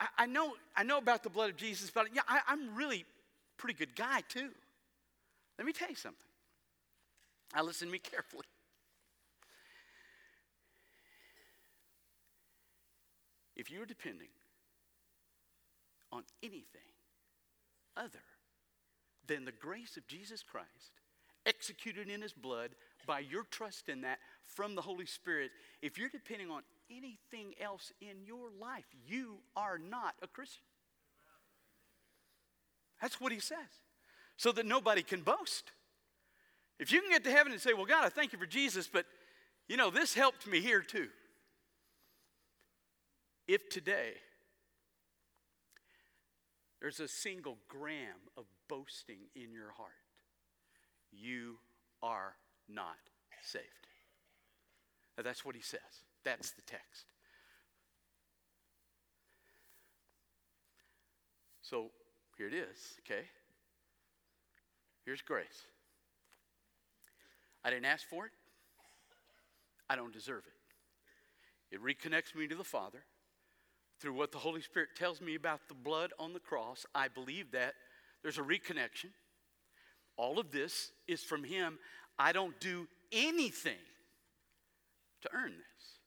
I, 0.00 0.06
I 0.18 0.26
know, 0.26 0.54
I 0.76 0.82
know 0.82 0.98
about 0.98 1.22
the 1.22 1.30
blood 1.30 1.50
of 1.50 1.56
Jesus, 1.56 1.88
but 1.88 2.08
yeah, 2.12 2.22
I, 2.26 2.40
I'm 2.48 2.74
really 2.74 3.04
pretty 3.58 3.78
good 3.78 3.94
guy 3.94 4.22
too. 4.28 4.50
Let 5.56 5.66
me 5.68 5.72
tell 5.72 5.88
you 5.88 5.94
something. 5.94 6.18
Now 7.54 7.62
listen 7.62 7.86
to 7.86 7.92
me 7.92 8.00
carefully. 8.00 8.46
If 13.54 13.70
you're 13.70 13.86
depending 13.86 14.30
on 16.10 16.24
anything 16.42 16.90
other 17.96 18.18
than 19.26 19.44
the 19.44 19.52
grace 19.52 19.96
of 19.96 20.06
Jesus 20.06 20.42
Christ, 20.42 21.00
executed 21.46 22.08
in 22.08 22.22
his 22.22 22.32
blood 22.32 22.70
by 23.06 23.20
your 23.20 23.44
trust 23.44 23.88
in 23.88 24.02
that 24.02 24.18
from 24.46 24.74
the 24.74 24.82
Holy 24.82 25.06
Spirit, 25.06 25.50
if 25.82 25.98
you're 25.98 26.08
depending 26.08 26.50
on 26.50 26.62
anything 26.90 27.54
else 27.60 27.92
in 28.00 28.24
your 28.24 28.48
life, 28.60 28.84
you 29.06 29.38
are 29.56 29.78
not 29.78 30.14
a 30.22 30.26
Christian. 30.26 30.62
That's 33.00 33.20
what 33.20 33.32
he 33.32 33.40
says. 33.40 33.58
So 34.36 34.52
that 34.52 34.66
nobody 34.66 35.02
can 35.02 35.20
boast. 35.20 35.72
If 36.78 36.90
you 36.90 37.00
can 37.00 37.10
get 37.10 37.24
to 37.24 37.30
heaven 37.30 37.52
and 37.52 37.60
say, 37.60 37.72
Well, 37.72 37.84
God, 37.84 38.04
I 38.04 38.08
thank 38.08 38.32
you 38.32 38.38
for 38.38 38.46
Jesus, 38.46 38.88
but 38.90 39.06
you 39.68 39.76
know, 39.76 39.90
this 39.90 40.14
helped 40.14 40.46
me 40.46 40.60
here 40.60 40.82
too. 40.82 41.08
If 43.46 43.68
today 43.68 44.14
there's 46.84 47.00
a 47.00 47.08
single 47.08 47.56
gram 47.66 48.28
of 48.36 48.44
boasting 48.68 49.20
in 49.34 49.54
your 49.54 49.70
heart, 49.70 49.88
you 51.10 51.56
are 52.02 52.34
not 52.68 52.98
saved. 53.42 53.64
Now, 55.16 55.22
that's 55.22 55.46
what 55.46 55.54
he 55.54 55.62
says. 55.62 55.80
That's 56.24 56.50
the 56.50 56.60
text. 56.60 57.06
So 61.62 61.86
here 62.36 62.48
it 62.48 62.52
is, 62.52 62.76
okay? 63.00 63.22
Here's 65.06 65.22
grace. 65.22 65.64
I 67.64 67.70
didn't 67.70 67.86
ask 67.86 68.06
for 68.06 68.26
it, 68.26 68.32
I 69.88 69.96
don't 69.96 70.12
deserve 70.12 70.42
it. 70.46 71.74
It 71.76 71.82
reconnects 71.82 72.34
me 72.34 72.46
to 72.46 72.54
the 72.54 72.62
Father 72.62 73.04
through 74.00 74.14
what 74.14 74.32
the 74.32 74.38
Holy 74.38 74.60
Spirit 74.60 74.90
tells 74.96 75.20
me 75.20 75.34
about 75.34 75.60
the 75.68 75.74
blood 75.74 76.12
on 76.18 76.32
the 76.32 76.40
cross. 76.40 76.86
I 76.94 77.08
believe 77.08 77.52
that. 77.52 77.74
There's 78.22 78.38
a 78.38 78.42
reconnection. 78.42 79.10
All 80.16 80.38
of 80.38 80.50
this 80.50 80.92
is 81.06 81.22
from 81.22 81.44
Him. 81.44 81.78
I 82.18 82.32
don't 82.32 82.58
do 82.60 82.86
anything 83.12 83.78
to 85.22 85.28
earn 85.34 85.52
this. 85.52 85.98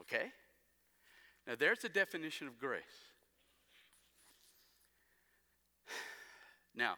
Okay? 0.00 0.30
Now, 1.46 1.54
there's 1.58 1.80
the 1.80 1.88
definition 1.88 2.46
of 2.46 2.58
grace. 2.58 2.82
Now, 6.74 6.96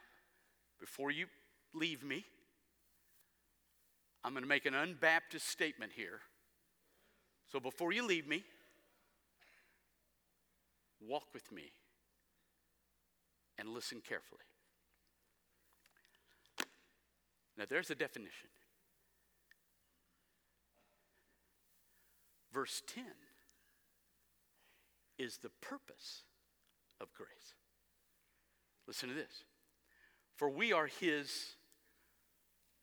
before 0.80 1.12
you 1.12 1.26
leave 1.72 2.02
me, 2.02 2.24
I'm 4.24 4.32
going 4.32 4.42
to 4.42 4.48
make 4.48 4.66
an 4.66 4.74
unbaptist 4.74 5.42
statement 5.42 5.92
here. 5.94 6.20
So 7.50 7.60
before 7.60 7.92
you 7.92 8.06
leave 8.06 8.26
me, 8.26 8.44
walk 11.07 11.25
with 11.33 11.50
me 11.52 11.73
and 13.59 13.69
listen 13.69 14.00
carefully. 14.00 14.40
Now, 17.57 17.64
there's 17.69 17.90
a 17.90 17.95
definition. 17.95 18.49
Verse 22.52 22.83
10 22.95 23.05
is 25.19 25.38
the 25.38 25.50
purpose 25.61 26.23
of 27.00 27.12
grace. 27.14 27.55
Listen 28.87 29.09
to 29.09 29.14
this. 29.14 29.45
For 30.37 30.49
we 30.49 30.73
are 30.73 30.87
his, 30.87 31.57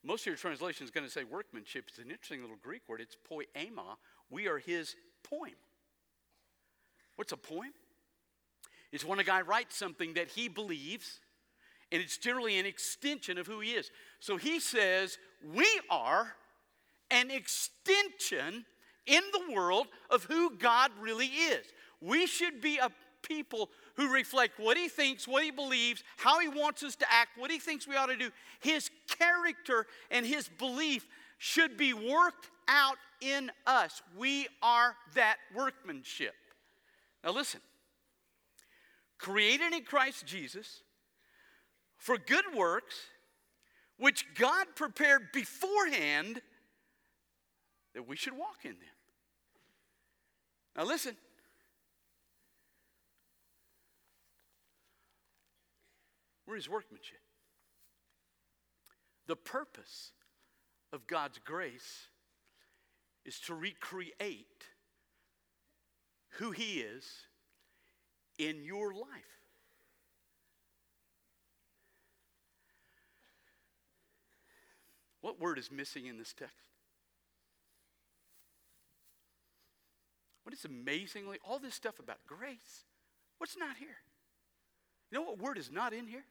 most 0.04 0.22
of 0.22 0.26
your 0.26 0.36
translation 0.36 0.84
is 0.84 0.90
going 0.90 1.06
to 1.06 1.12
say 1.12 1.24
workmanship. 1.24 1.86
It's 1.88 1.98
an 1.98 2.10
interesting 2.10 2.42
little 2.42 2.58
Greek 2.62 2.82
word. 2.86 3.00
It's 3.00 3.16
poema. 3.26 3.96
We 4.30 4.46
are 4.46 4.58
his 4.58 4.94
poem. 5.24 5.56
What's 7.16 7.32
a 7.32 7.36
poem? 7.36 7.72
It's 8.96 9.04
when 9.04 9.18
a 9.18 9.24
guy 9.24 9.42
writes 9.42 9.76
something 9.76 10.14
that 10.14 10.28
he 10.30 10.48
believes, 10.48 11.20
and 11.92 12.00
it's 12.00 12.16
generally 12.16 12.58
an 12.58 12.64
extension 12.64 13.36
of 13.36 13.46
who 13.46 13.60
he 13.60 13.72
is. 13.72 13.90
So 14.20 14.38
he 14.38 14.58
says, 14.58 15.18
We 15.44 15.68
are 15.90 16.32
an 17.10 17.30
extension 17.30 18.64
in 19.04 19.22
the 19.34 19.54
world 19.54 19.88
of 20.08 20.24
who 20.24 20.56
God 20.56 20.92
really 20.98 21.26
is. 21.26 21.66
We 22.00 22.26
should 22.26 22.62
be 22.62 22.78
a 22.78 22.90
people 23.20 23.68
who 23.96 24.10
reflect 24.10 24.58
what 24.58 24.78
he 24.78 24.88
thinks, 24.88 25.28
what 25.28 25.44
he 25.44 25.50
believes, 25.50 26.02
how 26.16 26.40
he 26.40 26.48
wants 26.48 26.82
us 26.82 26.96
to 26.96 27.12
act, 27.12 27.36
what 27.36 27.50
he 27.50 27.58
thinks 27.58 27.86
we 27.86 27.96
ought 27.96 28.06
to 28.06 28.16
do. 28.16 28.30
His 28.60 28.90
character 29.18 29.84
and 30.10 30.24
his 30.24 30.48
belief 30.48 31.06
should 31.36 31.76
be 31.76 31.92
worked 31.92 32.48
out 32.66 32.96
in 33.20 33.52
us. 33.66 34.00
We 34.16 34.48
are 34.62 34.96
that 35.16 35.36
workmanship. 35.54 36.32
Now, 37.22 37.32
listen 37.32 37.60
created 39.18 39.72
in 39.72 39.82
Christ 39.84 40.26
Jesus 40.26 40.82
for 41.98 42.18
good 42.18 42.44
works, 42.54 42.94
which 43.98 44.26
God 44.34 44.66
prepared 44.74 45.32
beforehand 45.32 46.40
that 47.94 48.06
we 48.06 48.16
should 48.16 48.36
walk 48.36 48.64
in 48.64 48.72
them. 48.72 48.96
Now, 50.76 50.84
listen. 50.84 51.16
We're 56.46 56.56
his 56.56 56.68
workmanship. 56.68 57.18
The 59.26 59.36
purpose 59.36 60.12
of 60.92 61.06
God's 61.06 61.38
grace 61.44 62.08
is 63.24 63.40
to 63.40 63.54
recreate 63.54 64.64
who 66.38 66.52
he 66.52 66.80
is 66.80 67.25
in 68.38 68.64
your 68.64 68.92
life. 68.92 69.06
What 75.20 75.40
word 75.40 75.58
is 75.58 75.72
missing 75.72 76.06
in 76.06 76.18
this 76.18 76.32
text? 76.32 76.54
What 80.44 80.54
is 80.54 80.64
amazingly, 80.64 81.38
all 81.44 81.58
this 81.58 81.74
stuff 81.74 81.98
about 81.98 82.18
grace, 82.26 82.84
what's 83.38 83.56
not 83.56 83.76
here? 83.76 83.96
You 85.10 85.18
know 85.18 85.24
what 85.24 85.38
word 85.38 85.58
is 85.58 85.70
not 85.72 85.92
in 85.92 86.06
here? 86.06 86.24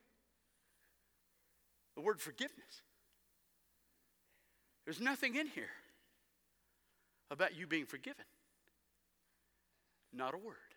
The 1.95 2.01
word 2.01 2.21
forgiveness. 2.21 2.83
There's 4.85 5.01
nothing 5.01 5.35
in 5.35 5.47
here 5.47 5.71
about 7.31 7.57
you 7.57 7.67
being 7.67 7.85
forgiven. 7.85 8.25
Not 10.13 10.33
a 10.33 10.38
word. 10.38 10.75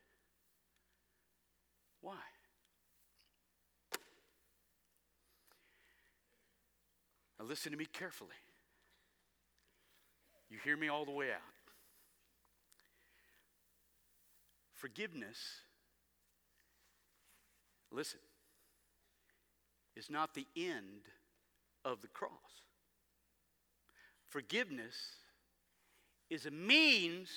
Why? 2.00 2.14
Now, 7.38 7.47
listen 7.47 7.73
to 7.73 7.78
me 7.78 7.87
carefully. 7.87 8.31
You 10.50 10.59
hear 10.64 10.76
me 10.76 10.88
all 10.88 11.05
the 11.05 11.12
way 11.12 11.31
out. 11.31 11.40
Forgiveness, 14.75 15.38
listen, 17.90 18.21
is 19.97 20.09
not 20.09 20.35
the 20.35 20.47
end 20.57 21.09
of 21.85 22.00
the 22.00 22.09
cross. 22.09 22.31
Forgiveness 24.28 24.95
is 26.31 26.47
a 26.47 26.50
means, 26.50 27.28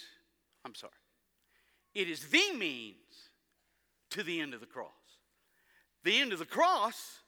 I'm 0.63 0.75
sorry, 0.75 0.93
it 1.95 2.07
is 2.07 2.27
the 2.27 2.53
means 2.55 3.30
to 4.11 4.23
the 4.23 4.39
end 4.39 4.53
of 4.53 4.59
the 4.59 4.65
cross. 4.65 4.89
The 6.03 6.19
end 6.19 6.33
of 6.33 6.39
the 6.39 6.45
cross 6.45 7.19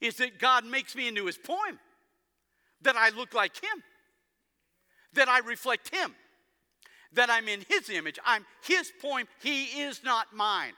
is 0.00 0.16
that 0.16 0.38
God 0.38 0.64
makes 0.64 0.96
me 0.96 1.08
into 1.08 1.26
his 1.26 1.38
poem, 1.38 1.78
that 2.82 2.96
I 2.96 3.10
look 3.10 3.34
like 3.34 3.56
him, 3.56 3.82
that 5.12 5.28
I 5.28 5.40
reflect 5.40 5.94
him, 5.94 6.14
that 7.12 7.30
I'm 7.30 7.48
in 7.48 7.64
his 7.68 7.90
image. 7.90 8.18
I'm 8.24 8.46
his 8.62 8.92
poem, 9.00 9.26
he 9.42 9.64
is 9.82 10.02
not 10.04 10.34
mine. 10.34 10.72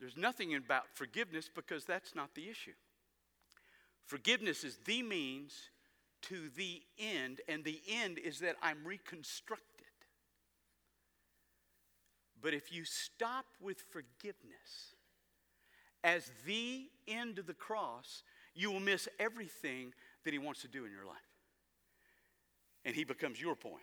There's 0.00 0.16
nothing 0.16 0.54
about 0.54 0.84
forgiveness 0.94 1.48
because 1.54 1.84
that's 1.84 2.14
not 2.14 2.34
the 2.34 2.48
issue. 2.48 2.72
Forgiveness 4.06 4.64
is 4.64 4.78
the 4.84 5.02
means 5.02 5.54
to 6.22 6.50
the 6.56 6.82
end, 6.98 7.40
and 7.48 7.64
the 7.64 7.80
end 7.88 8.18
is 8.18 8.40
that 8.40 8.56
I'm 8.62 8.84
reconstructed. 8.84 9.71
But 12.42 12.54
if 12.54 12.72
you 12.72 12.84
stop 12.84 13.46
with 13.60 13.80
forgiveness 13.90 14.96
as 16.02 16.30
the 16.44 16.88
end 17.06 17.38
of 17.38 17.46
the 17.46 17.54
cross, 17.54 18.24
you 18.54 18.72
will 18.72 18.80
miss 18.80 19.08
everything 19.20 19.94
that 20.24 20.32
He 20.32 20.38
wants 20.38 20.62
to 20.62 20.68
do 20.68 20.84
in 20.84 20.90
your 20.90 21.06
life. 21.06 21.16
And 22.84 22.96
He 22.96 23.04
becomes 23.04 23.40
your 23.40 23.54
poem. 23.54 23.78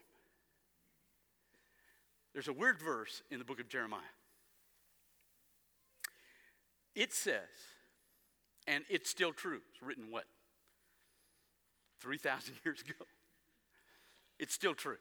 There's 2.33 2.49
a 2.49 2.53
weird 2.53 2.79
verse 2.79 3.23
in 3.31 3.39
the 3.39 3.45
book 3.45 3.61
of 3.61 3.69
Jeremiah. 3.69 4.01
It 6.95 7.13
says, 7.13 7.47
and 8.67 8.83
it's 8.89 9.09
still 9.09 9.31
true, 9.31 9.61
it's 9.71 9.81
written 9.81 10.11
what? 10.11 10.25
3,000 12.01 12.55
years 12.65 12.81
ago. 12.81 13.05
It's 14.37 14.53
still 14.53 14.73
true. 14.73 14.97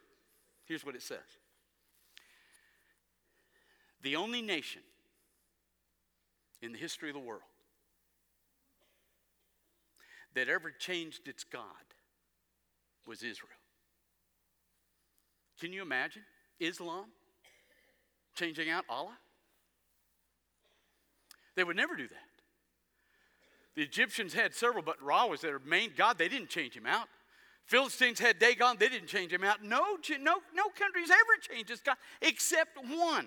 Here's 0.64 0.84
what 0.84 0.94
it 0.94 1.02
says 1.02 1.18
the 4.02 4.16
only 4.16 4.42
nation 4.42 4.82
in 6.62 6.72
the 6.72 6.78
history 6.78 7.08
of 7.10 7.14
the 7.14 7.20
world 7.20 7.42
that 10.34 10.48
ever 10.48 10.70
changed 10.70 11.26
its 11.26 11.44
God 11.44 11.64
was 13.06 13.22
Israel. 13.22 13.50
Can 15.60 15.72
you 15.72 15.82
imagine 15.82 16.22
Islam 16.60 17.06
changing 18.34 18.70
out 18.70 18.84
Allah? 18.88 19.16
They 21.56 21.64
would 21.64 21.76
never 21.76 21.96
do 21.96 22.06
that. 22.06 22.28
The 23.74 23.82
Egyptians 23.82 24.32
had 24.32 24.54
several, 24.54 24.82
but 24.82 25.02
Ra 25.02 25.26
was 25.26 25.40
their 25.40 25.58
main 25.58 25.90
god. 25.96 26.18
They 26.18 26.28
didn't 26.28 26.48
change 26.48 26.76
him 26.76 26.86
out. 26.86 27.08
Philistines 27.64 28.18
had 28.18 28.38
Dagon. 28.38 28.76
They 28.78 28.88
didn't 28.88 29.08
change 29.08 29.32
him 29.32 29.44
out. 29.44 29.62
No, 29.62 29.98
no, 30.20 30.38
no 30.54 30.64
country's 30.76 31.10
ever 31.10 31.36
changed 31.40 31.70
its 31.70 31.80
God 31.80 31.96
except 32.22 32.78
one. 32.78 33.26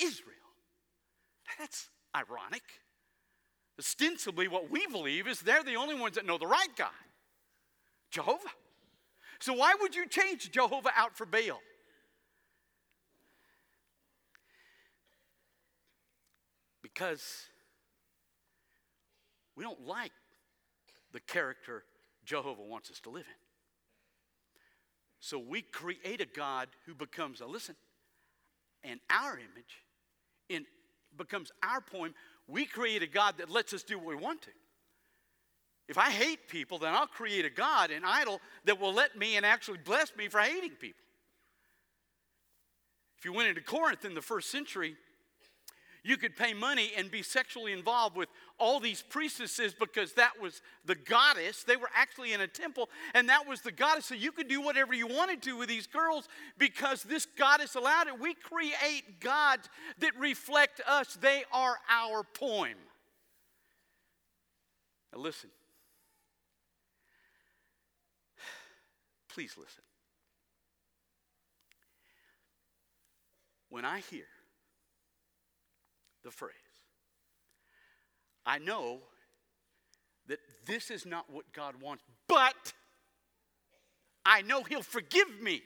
Israel. 0.00 0.34
That's 1.58 1.88
ironic. 2.14 2.62
Ostensibly, 3.78 4.48
what 4.48 4.70
we 4.70 4.86
believe 4.86 5.26
is 5.26 5.40
they're 5.40 5.62
the 5.62 5.76
only 5.76 5.94
ones 5.94 6.14
that 6.14 6.26
know 6.26 6.38
the 6.38 6.46
right 6.46 6.74
God 6.76 6.90
Jehovah. 8.10 8.40
So, 9.38 9.52
why 9.52 9.74
would 9.80 9.94
you 9.94 10.08
change 10.08 10.50
Jehovah 10.50 10.90
out 10.96 11.16
for 11.16 11.26
Baal? 11.26 11.60
Because 16.82 17.46
we 19.54 19.64
don't 19.64 19.86
like 19.86 20.12
the 21.12 21.20
character 21.20 21.84
Jehovah 22.24 22.62
wants 22.62 22.90
us 22.90 23.00
to 23.00 23.10
live 23.10 23.26
in. 23.26 23.46
So 25.20 25.38
we 25.38 25.62
create 25.62 26.20
a 26.20 26.26
God 26.26 26.68
who 26.84 26.94
becomes 26.94 27.40
a, 27.40 27.46
listen, 27.46 27.74
in 28.84 29.00
our 29.10 29.32
image 29.32 29.82
in, 30.48 30.66
becomes 31.16 31.50
our 31.62 31.80
poem, 31.80 32.14
we 32.48 32.64
create 32.64 33.02
a 33.02 33.06
God 33.06 33.34
that 33.38 33.50
lets 33.50 33.72
us 33.72 33.82
do 33.82 33.98
what 33.98 34.06
we 34.06 34.16
want 34.16 34.42
to. 34.42 34.50
If 35.88 35.98
I 35.98 36.10
hate 36.10 36.48
people, 36.48 36.78
then 36.78 36.94
I'll 36.94 37.06
create 37.06 37.44
a 37.44 37.50
God, 37.50 37.90
an 37.90 38.02
idol, 38.04 38.40
that 38.64 38.80
will 38.80 38.92
let 38.92 39.16
me 39.16 39.36
and 39.36 39.46
actually 39.46 39.78
bless 39.78 40.14
me 40.16 40.28
for 40.28 40.40
hating 40.40 40.70
people. 40.70 41.04
If 43.18 43.24
you 43.24 43.32
went 43.32 43.48
into 43.48 43.62
Corinth 43.62 44.04
in 44.04 44.14
the 44.14 44.22
first 44.22 44.50
century, 44.50 44.96
you 46.06 46.16
could 46.16 46.36
pay 46.36 46.54
money 46.54 46.92
and 46.96 47.10
be 47.10 47.22
sexually 47.22 47.72
involved 47.72 48.16
with 48.16 48.28
all 48.58 48.78
these 48.78 49.02
priestesses 49.02 49.74
because 49.74 50.12
that 50.12 50.40
was 50.40 50.62
the 50.84 50.94
goddess. 50.94 51.64
They 51.64 51.76
were 51.76 51.90
actually 51.94 52.32
in 52.32 52.40
a 52.40 52.46
temple, 52.46 52.88
and 53.14 53.28
that 53.28 53.46
was 53.48 53.60
the 53.60 53.72
goddess. 53.72 54.06
So 54.06 54.14
you 54.14 54.30
could 54.30 54.46
do 54.46 54.60
whatever 54.60 54.94
you 54.94 55.08
wanted 55.08 55.42
to 55.42 55.56
with 55.58 55.68
these 55.68 55.88
girls 55.88 56.28
because 56.58 57.02
this 57.02 57.26
goddess 57.36 57.74
allowed 57.74 58.06
it. 58.06 58.20
We 58.20 58.34
create 58.34 59.20
gods 59.20 59.68
that 59.98 60.12
reflect 60.18 60.80
us, 60.86 61.18
they 61.20 61.42
are 61.52 61.76
our 61.90 62.22
poem. 62.22 62.76
Now, 65.12 65.20
listen. 65.20 65.50
Please 69.28 69.54
listen. 69.58 69.82
When 73.68 73.84
I 73.84 73.98
hear 73.98 74.24
the 76.26 76.30
phrase. 76.32 76.52
I 78.44 78.58
know 78.58 78.98
that 80.26 80.40
this 80.66 80.90
is 80.90 81.06
not 81.06 81.32
what 81.32 81.50
God 81.52 81.80
wants, 81.80 82.02
but 82.28 82.74
I 84.26 84.42
know 84.42 84.64
He'll 84.64 84.82
forgive 84.82 85.40
me. 85.40 85.62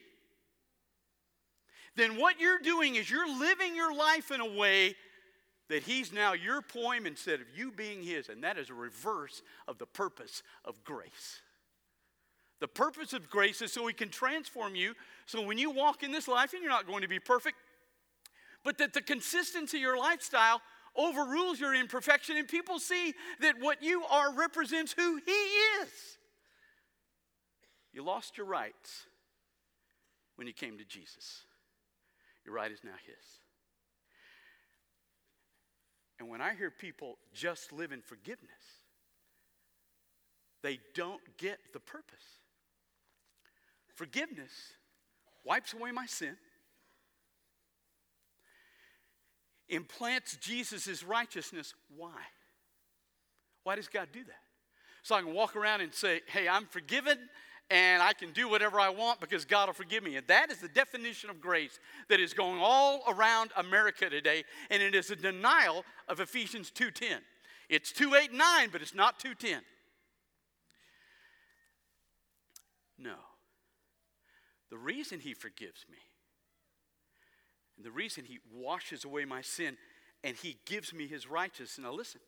then 1.97 2.17
what 2.17 2.39
you're 2.39 2.61
doing 2.61 2.95
is 2.95 3.11
you're 3.11 3.29
living 3.39 3.75
your 3.75 3.95
life 3.95 4.31
in 4.31 4.41
a 4.41 4.59
way 4.59 4.95
that 5.71 5.83
He's 5.83 6.13
now 6.13 6.35
your 6.35 6.61
poem 6.61 7.07
instead 7.07 7.41
of 7.41 7.47
you 7.57 7.73
being 7.73 8.03
His. 8.03 8.29
And 8.29 8.45
that 8.45 8.59
is 8.59 8.69
a 8.69 8.75
reverse 8.75 9.43
of 9.67 9.79
the 9.79 9.87
purpose 9.87 10.43
of 10.65 10.85
grace. 10.85 11.41
The 12.61 12.69
purpose 12.69 13.15
of 13.15 13.31
grace 13.31 13.63
is 13.63 13.73
so 13.73 13.87
He 13.87 13.95
can 13.95 14.11
transform 14.11 14.75
you. 14.75 14.95
So 15.25 15.41
when 15.41 15.57
you 15.57 15.71
walk 15.71 16.03
in 16.03 16.13
this 16.13 16.29
life, 16.29 16.53
and 16.53 16.63
you're 16.63 16.71
not 16.71 16.87
going 16.87 17.03
to 17.03 17.09
be 17.09 17.19
perfect, 17.19 17.57
but 18.65 18.79
that 18.79 18.93
the 18.93 19.01
consistency 19.01 19.79
of 19.79 19.83
your 19.83 19.99
lifestyle 19.99 20.61
overrules 20.97 21.61
your 21.61 21.75
imperfection, 21.75 22.37
and 22.37 22.49
people 22.49 22.79
see 22.79 23.15
that 23.41 23.55
what 23.61 23.83
you 23.83 24.05
are 24.11 24.33
represents 24.33 24.93
who 24.93 25.21
He 25.25 25.33
is. 25.33 25.89
You 27.93 28.05
lost 28.05 28.37
your 28.37 28.47
rights 28.47 29.07
when 30.37 30.47
you 30.47 30.53
came 30.53 30.79
to 30.79 30.85
Jesus. 30.85 31.43
Your 32.45 32.55
right 32.55 32.71
is 32.71 32.81
now 32.85 32.91
His. 33.07 33.25
And 36.19 36.29
when 36.29 36.41
I 36.41 36.55
hear 36.55 36.71
people 36.71 37.17
just 37.33 37.73
live 37.73 37.93
in 37.93 38.03
forgiveness, 38.03 38.51
they 40.63 40.79
don't 40.95 41.23
get 41.39 41.59
the 41.73 41.81
purpose. 41.81 42.25
Forgiveness 43.95 44.53
wipes 45.45 45.73
away 45.73 45.93
my 45.93 46.07
sin, 46.07 46.37
implants 49.71 50.37
Jesus' 50.37 51.03
righteousness. 51.03 51.75
Why? 51.97 52.21
Why 53.63 53.77
does 53.77 53.89
God 53.89 54.09
do 54.13 54.25
that? 54.25 54.43
So 55.03 55.15
I 55.15 55.23
can 55.23 55.33
walk 55.33 55.57
around 55.57 55.81
and 55.81 55.93
say, 55.93 56.21
hey, 56.27 56.49
I'm 56.49 56.67
forgiven 56.67 57.19
and 57.71 58.03
I 58.03 58.13
can 58.13 58.33
do 58.33 58.49
whatever 58.49 58.81
I 58.81 58.89
want 58.91 59.21
because 59.21 59.45
God 59.45 59.69
will 59.69 59.75
forgive 59.75 60.03
me. 60.03 60.17
And 60.17 60.27
that 60.27 60.51
is 60.51 60.59
the 60.59 60.69
definition 60.69 61.31
of 61.31 61.41
grace 61.41 61.79
that 62.09 62.19
is 62.19 62.35
going 62.35 62.59
all 62.61 63.03
around 63.09 63.53
America 63.57 64.11
today, 64.11 64.45
and 64.71 64.83
it 64.83 64.95
is 64.95 65.11
a 65.11 65.17
denial 65.17 65.85
of 66.09 66.19
Ephesians 66.19 66.71
2:10. 66.71 67.21
It's 67.69 67.93
2:8 67.93 68.33
9, 68.33 68.71
but 68.71 68.83
it's 68.83 68.95
not 68.95 69.21
2:10. 69.21 69.65
No. 72.99 73.17
The 74.71 74.79
reason 74.79 75.21
he 75.21 75.35
forgives 75.35 75.87
me, 75.89 75.99
and 77.81 77.87
the 77.87 77.91
reason 77.91 78.27
he 78.27 78.41
washes 78.55 79.07
away 79.07 79.25
my 79.25 79.41
sin, 79.41 79.79
and 80.23 80.37
he 80.37 80.59
gives 80.67 80.93
me 80.93 81.07
his 81.07 81.27
righteousness, 81.27 81.79
now 81.83 81.93
listen, 81.93 82.21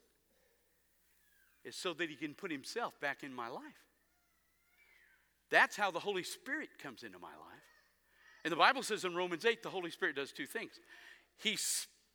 is 1.63 1.75
so 1.75 1.93
that 1.93 2.09
he 2.09 2.15
can 2.15 2.33
put 2.33 2.51
himself 2.51 2.99
back 2.99 3.21
in 3.21 3.31
my 3.31 3.49
life. 3.49 3.61
That's 5.51 5.75
how 5.75 5.91
the 5.91 5.99
Holy 5.99 6.23
Spirit 6.23 6.69
comes 6.81 7.03
into 7.03 7.19
my 7.19 7.27
life. 7.27 7.67
And 8.43 8.51
the 8.51 8.55
Bible 8.57 8.81
says 8.81 9.05
in 9.05 9.13
Romans 9.13 9.45
8, 9.45 9.61
the 9.61 9.69
Holy 9.69 9.91
Spirit 9.91 10.15
does 10.15 10.31
two 10.31 10.47
things. 10.47 10.71
He 11.37 11.55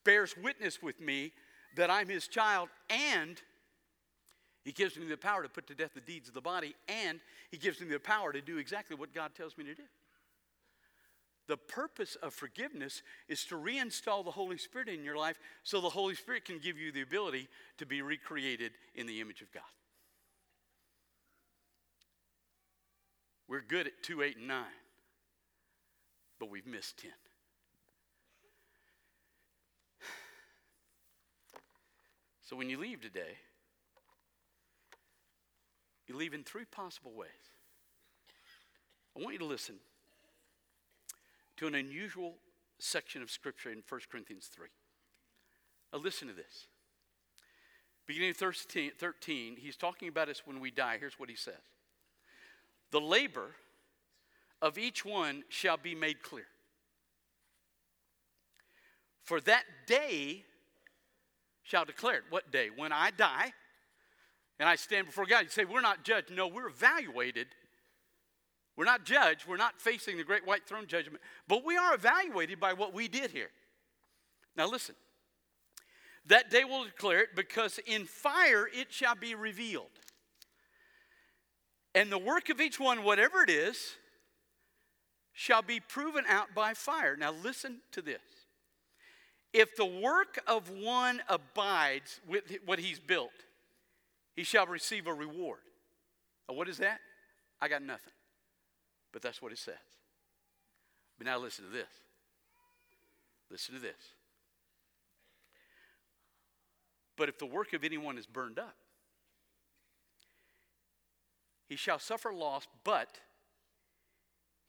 bears 0.05 0.37
witness 0.37 0.83
with 0.83 1.01
me 1.01 1.31
that 1.77 1.93
I'm 1.93 2.09
his 2.09 2.27
child, 2.27 2.71
and 2.91 3.41
he 4.65 4.73
gives 4.73 4.97
me 4.97 5.07
the 5.07 5.17
power 5.17 5.45
to 5.45 5.49
put 5.49 5.69
to 5.69 5.77
death 5.77 5.95
the 5.95 6.01
deeds 6.01 6.27
of 6.27 6.35
the 6.35 6.41
body, 6.41 6.75
and 6.89 7.21
he 7.53 7.57
gives 7.57 7.81
me 7.81 7.87
the 7.87 8.01
power 8.01 8.33
to 8.33 8.41
do 8.41 8.59
exactly 8.59 8.97
what 8.97 9.15
God 9.15 9.31
tells 9.37 9.57
me 9.57 9.63
to 9.63 9.77
do. 9.77 9.85
The 11.49 11.57
purpose 11.57 12.15
of 12.23 12.35
forgiveness 12.35 13.03
is 13.27 13.45
to 13.47 13.57
reinstall 13.57 14.23
the 14.23 14.31
Holy 14.31 14.59
Spirit 14.59 14.89
in 14.89 15.03
your 15.03 15.17
life 15.17 15.39
so 15.63 15.81
the 15.81 15.89
Holy 15.89 16.15
Spirit 16.15 16.45
can 16.45 16.59
give 16.59 16.79
you 16.79 16.93
the 16.93 17.01
ability 17.01 17.49
to 17.79 17.87
be 17.87 18.03
recreated 18.03 18.73
in 18.95 19.07
the 19.07 19.23
image 19.23 19.41
of 19.41 19.51
God. 19.51 19.63
We're 23.49 23.63
good 23.63 23.87
at 23.87 24.03
2, 24.03 24.23
8, 24.23 24.37
and 24.37 24.49
9, 24.49 24.65
but 26.39 26.51
we've 26.51 26.67
missed 26.67 26.99
10. 26.99 27.11
So 32.43 32.57
when 32.57 32.69
you 32.69 32.79
leave 32.79 33.01
today, 33.01 33.37
you 36.07 36.17
leave 36.17 36.35
in 36.35 36.45
three 36.45 36.65
possible 36.65 37.13
ways. 37.15 37.29
I 39.17 39.21
want 39.23 39.33
you 39.33 39.39
to 39.39 39.45
listen 39.45 39.77
to 41.59 41.67
an 41.67 41.75
unusual 41.75 42.35
section 42.79 43.23
of 43.23 43.31
Scripture 43.31 43.71
in 43.71 43.83
1 43.89 44.01
Corinthians 44.11 44.47
3. 44.47 44.69
Now, 45.93 45.99
listen 45.99 46.29
to 46.29 46.35
this. 46.35 46.67
Beginning 48.07 48.31
of 48.31 48.37
13, 48.37 48.93
13, 48.97 49.57
he's 49.59 49.77
talking 49.77 50.09
about 50.09 50.29
us 50.29 50.43
when 50.45 50.61
we 50.61 50.71
die. 50.71 50.97
Here's 50.99 51.19
what 51.19 51.29
he 51.29 51.37
says 51.37 51.55
the 52.91 53.01
labor 53.01 53.51
of 54.63 54.79
each 54.79 55.05
one 55.05 55.45
shall 55.49 55.77
be 55.77 55.95
made 55.95 56.23
clear. 56.23 56.47
For 59.23 59.41
that 59.43 59.65
day 59.87 60.45
shall 61.63 61.85
declare 61.85 62.17
it. 62.17 62.23
What 62.31 62.51
day? 62.51 62.71
When 62.75 62.93
I 62.93 63.11
die 63.11 63.53
and 64.59 64.69
I 64.69 64.77
stand 64.77 65.07
before 65.07 65.27
God. 65.27 65.45
You 65.45 65.51
say, 65.51 65.65
We're 65.65 65.81
not 65.81 66.05
judged. 66.05 66.31
No, 66.31 66.49
we're 66.49 66.69
evaluated. 66.69 67.49
We're 68.79 68.85
not 68.85 69.05
judged. 69.05 69.45
We're 69.49 69.57
not 69.57 69.81
facing 69.81 70.19
the 70.19 70.25
great 70.25 70.47
white 70.47 70.65
throne 70.65 70.87
judgment, 70.87 71.21
but 71.49 71.65
we 71.65 71.77
are 71.77 71.95
evaluated 71.95 72.61
by 72.61 72.75
what 72.75 72.95
we 72.95 73.09
did 73.09 73.33
here. 73.33 73.51
Now, 74.57 74.69
listen. 74.69 74.95
That 76.27 76.49
day 76.49 76.63
will 76.63 76.85
declare 76.85 77.23
it 77.23 77.31
because 77.35 77.81
in 77.87 78.05
fire 78.05 78.69
it 78.73 78.93
shall 78.93 79.17
be 79.17 79.35
revealed. 79.35 79.91
And 81.93 82.13
the 82.13 82.19
work 82.19 82.51
of 82.51 82.61
each 82.61 82.79
one, 82.79 83.03
whatever 83.03 83.43
it 83.43 83.51
is, 83.51 83.97
shall 85.33 85.63
be 85.63 85.81
proven 85.81 86.25
out 86.29 86.55
by 86.55 86.75
fire. 86.75 87.17
Now, 87.17 87.33
listen 87.33 87.79
to 87.93 88.01
this. 88.01 88.21
If 89.53 89.75
the 89.75 89.87
work 89.87 90.39
of 90.47 90.71
one 90.71 91.21
abides 91.29 92.21
with 92.29 92.45
what 92.65 92.79
he's 92.79 93.01
built, 93.01 93.33
he 94.37 94.45
shall 94.45 94.67
receive 94.67 95.09
a 95.09 95.15
reward. 95.15 95.61
Now, 96.49 96.55
what 96.55 96.69
is 96.69 96.79
that? 96.79 97.01
I 97.61 97.67
got 97.67 97.83
nothing. 97.83 98.13
But 99.13 99.23
that's 99.23 99.41
what 99.41 99.53
it 99.53 99.59
says. 99.59 99.75
But 101.17 101.27
now, 101.27 101.39
listen 101.39 101.65
to 101.65 101.71
this. 101.71 101.89
Listen 103.51 103.75
to 103.75 103.81
this. 103.81 104.15
But 107.17 107.29
if 107.29 107.39
the 107.39 107.47
work 107.47 107.73
of 107.73 107.83
anyone 107.83 108.17
is 108.17 108.27
burned 108.27 108.59
up, 108.59 108.77
he 111.69 111.77
shall 111.77 111.99
suffer 111.99 112.33
loss, 112.33 112.67
but 112.85 113.19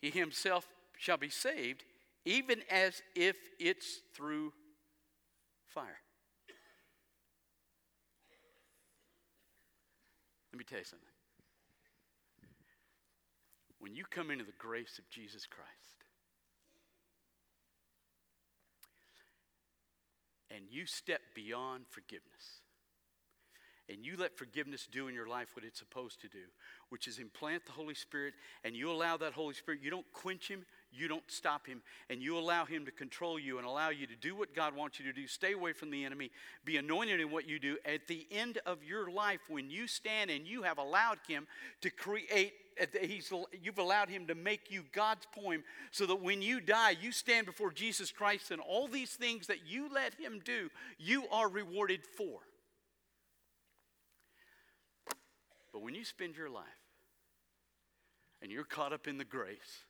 he 0.02 0.10
himself 0.10 0.68
shall 0.98 1.18
be 1.18 1.30
saved, 1.30 1.84
even 2.26 2.62
as 2.70 3.02
if 3.16 3.36
it's 3.60 4.02
through 4.14 4.52
fire. 5.66 6.00
Let 10.52 10.58
me 10.58 10.66
tell 10.66 10.80
you 10.80 10.86
something. 10.86 11.09
When 13.80 13.96
you 13.96 14.04
come 14.10 14.30
into 14.32 14.44
the 14.44 14.52
grace 14.58 15.00
of 15.00 15.10
Jesus 15.10 15.46
Christ, 15.46 15.70
and 20.52 20.66
you 20.70 20.86
step 20.86 21.22
beyond 21.34 21.86
forgiveness, 21.90 22.62
and 23.88 24.06
you 24.06 24.18
let 24.18 24.38
forgiveness 24.38 24.88
do 24.92 25.08
in 25.08 25.16
your 25.16 25.28
life 25.28 25.56
what 25.56 25.66
it's 25.66 25.80
supposed 25.80 26.22
to 26.22 26.28
do, 26.28 26.46
which 26.90 27.08
is 27.08 27.20
implant 27.20 27.66
the 27.66 27.72
Holy 27.72 27.96
Spirit, 27.96 28.34
and 28.64 28.76
you 28.76 28.92
allow 28.92 29.18
that 29.18 29.34
Holy 29.34 29.54
Spirit, 29.54 29.82
you 29.82 29.90
don't 29.90 30.12
quench 30.14 30.48
him, 30.48 30.66
you 30.92 31.08
don't 31.08 31.24
stop 31.28 31.68
him, 31.68 31.82
and 32.10 32.22
you 32.22 32.38
allow 32.38 32.66
him 32.66 32.86
to 32.86 32.92
control 32.92 33.40
you 33.40 33.58
and 33.58 33.68
allow 33.68 33.90
you 33.90 34.08
to 34.08 34.16
do 34.16 34.36
what 34.36 34.56
God 34.56 34.76
wants 34.76 35.00
you 35.00 35.06
to 35.06 35.14
do. 35.14 35.28
Stay 35.28 35.54
away 35.54 35.74
from 35.74 35.92
the 35.92 36.04
enemy, 36.04 36.32
be 36.66 36.78
anointed 36.78 37.20
in 37.20 37.32
what 37.32 37.48
you 37.48 37.60
do. 37.60 37.78
At 37.86 38.08
the 38.08 38.26
end 38.32 38.60
of 38.66 38.84
your 38.84 39.12
life, 39.12 39.42
when 39.48 39.70
you 39.70 39.88
stand 39.88 40.30
and 40.30 40.48
you 40.48 40.64
have 40.64 40.78
allowed 40.78 41.20
him 41.28 41.48
to 41.82 41.90
create 41.90 42.54
He's, 43.02 43.32
you've 43.62 43.78
allowed 43.78 44.10
him 44.10 44.28
to 44.28 44.36
make 44.36 44.72
you 44.72 44.84
God's 44.94 45.28
poem 45.34 45.64
so 45.92 46.06
that 46.06 46.22
when 46.22 46.42
you 46.42 46.62
die, 46.62 46.96
you 47.02 47.12
stand 47.12 47.46
before 47.46 47.72
Jesus 47.72 48.12
Christ 48.12 48.52
and 48.52 48.62
all 48.62 48.88
these 48.88 49.12
things 49.12 49.48
that 49.48 49.68
you 49.68 49.90
let 49.94 50.14
him 50.14 50.42
do, 50.44 50.70
you 50.98 51.26
are 51.32 51.50
rewarded 51.50 52.02
for. 52.06 52.40
But 55.74 55.82
when 55.82 55.94
you 55.94 56.06
spend 56.06 56.38
your 56.38 56.50
life 56.50 56.64
and 58.42 58.52
you're 58.52 58.64
caught 58.64 58.94
up 58.94 59.08
in 59.08 59.18
the 59.18 59.26
grace, 59.26 59.84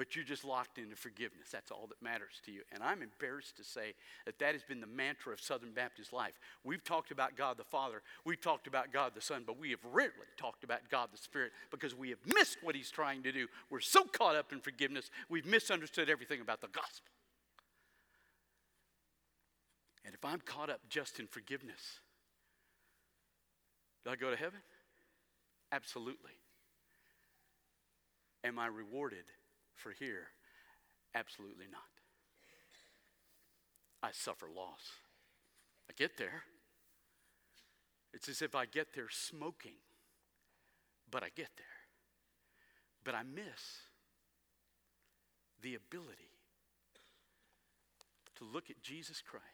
but 0.00 0.16
you're 0.16 0.24
just 0.24 0.46
locked 0.46 0.78
into 0.78 0.96
forgiveness. 0.96 1.48
That's 1.52 1.70
all 1.70 1.86
that 1.88 2.00
matters 2.02 2.40
to 2.46 2.50
you. 2.50 2.62
And 2.72 2.82
I'm 2.82 3.02
embarrassed 3.02 3.58
to 3.58 3.64
say 3.64 3.92
that 4.24 4.38
that 4.38 4.54
has 4.54 4.62
been 4.62 4.80
the 4.80 4.86
mantra 4.86 5.30
of 5.30 5.42
Southern 5.42 5.72
Baptist 5.72 6.14
life. 6.14 6.32
We've 6.64 6.82
talked 6.82 7.10
about 7.10 7.36
God 7.36 7.58
the 7.58 7.64
Father, 7.64 8.00
we've 8.24 8.40
talked 8.40 8.66
about 8.66 8.94
God 8.94 9.12
the 9.14 9.20
Son, 9.20 9.44
but 9.46 9.60
we 9.60 9.68
have 9.72 9.80
rarely 9.92 10.14
talked 10.38 10.64
about 10.64 10.88
God 10.90 11.10
the 11.12 11.18
Spirit 11.18 11.52
because 11.70 11.94
we 11.94 12.08
have 12.08 12.18
missed 12.24 12.56
what 12.62 12.74
He's 12.74 12.90
trying 12.90 13.22
to 13.24 13.30
do. 13.30 13.46
We're 13.68 13.80
so 13.80 14.04
caught 14.04 14.36
up 14.36 14.54
in 14.54 14.60
forgiveness, 14.60 15.10
we've 15.28 15.44
misunderstood 15.44 16.08
everything 16.08 16.40
about 16.40 16.62
the 16.62 16.68
gospel. 16.68 17.12
And 20.06 20.14
if 20.14 20.24
I'm 20.24 20.40
caught 20.40 20.70
up 20.70 20.80
just 20.88 21.20
in 21.20 21.26
forgiveness, 21.26 22.00
do 24.06 24.12
I 24.12 24.16
go 24.16 24.30
to 24.30 24.36
heaven? 24.36 24.60
Absolutely. 25.70 26.32
Am 28.42 28.58
I 28.58 28.66
rewarded 28.66 29.24
for 29.80 29.92
here? 29.92 30.28
Absolutely 31.14 31.66
not. 31.70 31.82
I 34.02 34.10
suffer 34.12 34.46
loss. 34.54 34.92
I 35.90 35.92
get 35.96 36.16
there. 36.16 36.44
It's 38.12 38.28
as 38.28 38.42
if 38.42 38.54
I 38.54 38.66
get 38.66 38.94
there 38.94 39.08
smoking, 39.10 39.78
but 41.10 41.22
I 41.22 41.28
get 41.34 41.50
there. 41.56 41.66
But 43.04 43.14
I 43.14 43.22
miss 43.22 43.86
the 45.62 45.74
ability 45.74 46.30
to 48.36 48.44
look 48.44 48.70
at 48.70 48.82
Jesus 48.82 49.22
Christ 49.22 49.44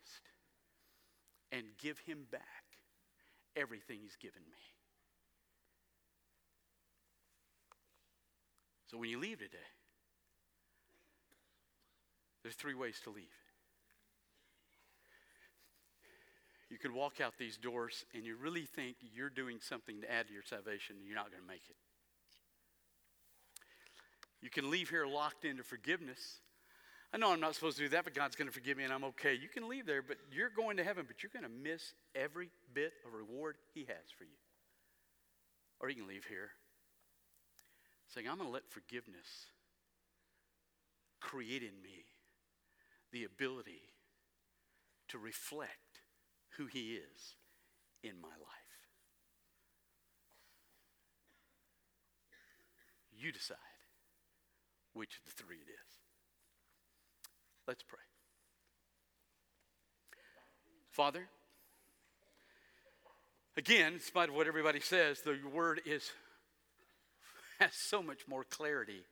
and 1.53 1.65
give 1.79 1.99
him 2.01 2.27
back 2.31 2.43
everything 3.57 3.99
he's 4.03 4.17
given 4.17 4.43
me. 4.51 4.59
So 8.91 8.99
when 8.99 9.11
you 9.11 9.19
leave 9.19 9.39
today, 9.39 9.59
there's 12.47 12.55
three 12.55 12.75
ways 12.75 13.01
to 13.03 13.11
leave. 13.11 13.25
You 16.71 16.79
could 16.79 16.93
walk 16.93 17.21
out 17.21 17.35
these 17.41 17.57
doors 17.57 18.05
and 18.15 18.25
you 18.25 18.37
really 18.37 18.67
think 18.67 18.99
you're 19.13 19.31
doing 19.31 19.59
something 19.61 20.01
to 20.03 20.13
add 20.13 20.29
to 20.29 20.33
your 20.33 20.45
salvation 20.45 20.95
and 20.97 21.05
you're 21.05 21.17
not 21.17 21.33
going 21.33 21.43
to 21.43 21.49
make 21.49 21.65
it. 21.69 21.75
You 24.41 24.49
can 24.49 24.71
leave 24.71 24.91
here 24.91 25.09
locked 25.09 25.45
into 25.45 25.65
forgiveness. 25.65 26.39
I 27.13 27.17
know 27.17 27.33
I'm 27.33 27.41
not 27.41 27.57
supposed 27.57 27.79
to 27.79 27.83
do 27.83 27.89
that, 27.89 28.05
but 28.05 28.15
God's 28.15 28.37
going 28.37 28.47
to 28.47 28.55
forgive 28.55 28.77
me 28.77 28.85
and 28.85 28.93
I'm 28.93 29.03
okay. 29.03 29.35
You 29.35 29.49
can 29.49 29.69
leave 29.69 29.85
there, 29.85 30.03
but 30.03 30.17
you're 30.31 30.51
going 30.51 30.77
to 30.77 30.85
heaven, 30.85 31.05
but 31.05 31.25
you're 31.25 31.33
going 31.33 31.53
to 31.53 31.71
miss 31.71 31.95
every 32.15 32.51
bit 32.75 32.93
of 33.05 33.13
reward 33.13 33.57
He 33.75 33.81
has 33.89 34.13
for 34.17 34.23
you. 34.23 34.39
Or 35.81 35.91
you 35.91 35.97
can 35.97 36.07
leave 36.07 36.27
here 36.27 36.51
saying, 38.15 38.29
I'm 38.29 38.37
going 38.37 38.49
to 38.49 38.55
let 38.55 38.71
forgiveness 38.71 39.27
create 41.21 41.65
in 41.65 41.83
me 41.83 42.05
the 43.17 43.25
ability 43.25 43.81
to 45.09 45.17
reflect 45.19 46.03
who 46.59 46.67
He 46.67 46.97
is 46.97 47.35
in 48.03 48.21
my 48.21 48.29
life. 48.29 48.37
You 53.19 53.33
decide 53.33 53.57
which 54.93 55.17
of 55.17 55.25
the 55.25 55.43
three 55.43 55.57
it 55.57 55.71
is. 55.71 55.93
Let's 57.67 57.83
pray. 57.83 57.99
Father, 60.91 61.27
again, 63.57 63.95
in 63.95 64.01
spite 64.01 64.29
of 64.29 64.35
what 64.35 64.47
everybody 64.47 64.81
says, 64.81 65.23
the 65.23 65.39
word 65.55 65.81
is 65.87 66.11
has 67.61 67.73
so 67.73 68.03
much 68.03 68.29
more 68.29 68.45
clarity 68.45 69.05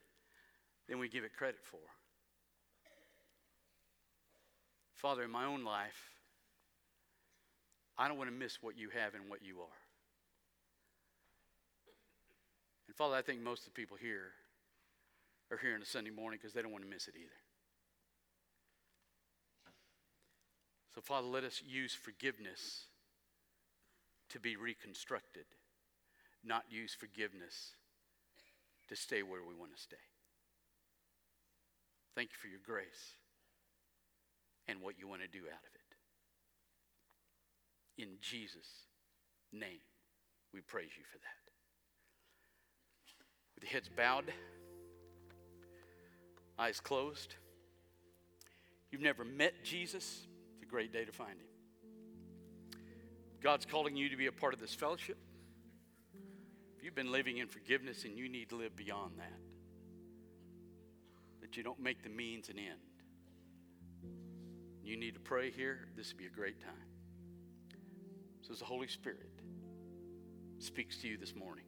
than 0.90 0.98
we 0.98 1.08
give 1.08 1.24
it 1.24 1.34
credit 1.34 1.60
for. 1.62 1.78
Father, 5.04 5.22
in 5.22 5.30
my 5.30 5.44
own 5.44 5.64
life, 5.64 6.08
I 7.98 8.08
don't 8.08 8.16
want 8.16 8.30
to 8.30 8.34
miss 8.34 8.62
what 8.62 8.78
you 8.78 8.88
have 8.88 9.12
and 9.12 9.28
what 9.28 9.44
you 9.44 9.60
are. 9.60 9.80
And 12.88 12.96
Father, 12.96 13.14
I 13.14 13.20
think 13.20 13.42
most 13.42 13.66
of 13.66 13.74
the 13.74 13.78
people 13.78 13.98
here 14.00 14.32
are 15.50 15.58
here 15.58 15.74
on 15.74 15.82
a 15.82 15.84
Sunday 15.84 16.08
morning 16.08 16.38
because 16.40 16.54
they 16.54 16.62
don't 16.62 16.72
want 16.72 16.84
to 16.84 16.90
miss 16.90 17.06
it 17.06 17.16
either. 17.18 17.36
So, 20.94 21.02
Father, 21.02 21.26
let 21.26 21.44
us 21.44 21.60
use 21.62 21.92
forgiveness 21.92 22.84
to 24.30 24.40
be 24.40 24.56
reconstructed, 24.56 25.44
not 26.42 26.62
use 26.70 26.96
forgiveness 26.98 27.72
to 28.88 28.96
stay 28.96 29.22
where 29.22 29.42
we 29.46 29.54
want 29.54 29.76
to 29.76 29.82
stay. 29.82 29.96
Thank 32.14 32.30
you 32.30 32.38
for 32.40 32.48
your 32.48 32.60
grace 32.64 33.16
and 34.68 34.80
what 34.80 34.98
you 34.98 35.08
want 35.08 35.22
to 35.22 35.28
do 35.28 35.44
out 35.46 35.62
of 35.62 35.74
it. 35.74 35.80
In 38.02 38.18
Jesus' 38.20 38.88
name, 39.52 39.80
we 40.52 40.60
praise 40.60 40.90
you 40.96 41.04
for 41.10 41.18
that. 41.18 41.44
With 43.54 43.64
your 43.64 43.72
heads 43.72 43.88
bowed, 43.94 44.32
eyes 46.58 46.80
closed. 46.80 47.34
You've 48.90 49.02
never 49.02 49.24
met 49.24 49.64
Jesus, 49.64 50.26
it's 50.54 50.62
a 50.62 50.66
great 50.66 50.92
day 50.92 51.04
to 51.04 51.12
find 51.12 51.32
him. 51.32 51.46
God's 53.42 53.66
calling 53.66 53.96
you 53.96 54.08
to 54.08 54.16
be 54.16 54.26
a 54.26 54.32
part 54.32 54.54
of 54.54 54.60
this 54.60 54.74
fellowship. 54.74 55.18
If 56.78 56.84
you've 56.84 56.94
been 56.94 57.12
living 57.12 57.38
in 57.38 57.48
forgiveness 57.48 58.04
and 58.04 58.16
you 58.16 58.28
need 58.28 58.48
to 58.50 58.56
live 58.56 58.74
beyond 58.74 59.18
that, 59.18 59.40
that 61.42 61.56
you 61.56 61.62
don't 61.62 61.80
make 61.80 62.02
the 62.02 62.08
means 62.08 62.48
an 62.48 62.58
end. 62.58 62.93
You 64.84 64.98
need 64.98 65.14
to 65.14 65.20
pray 65.20 65.50
here, 65.50 65.88
this 65.96 66.08
would 66.08 66.18
be 66.18 66.26
a 66.26 66.30
great 66.30 66.60
time. 66.60 66.74
So, 68.42 68.52
as 68.52 68.58
the 68.58 68.66
Holy 68.66 68.86
Spirit 68.86 69.30
speaks 70.58 70.98
to 70.98 71.08
you 71.08 71.16
this 71.16 71.34
morning, 71.34 71.64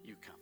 you 0.00 0.14
come. 0.24 0.41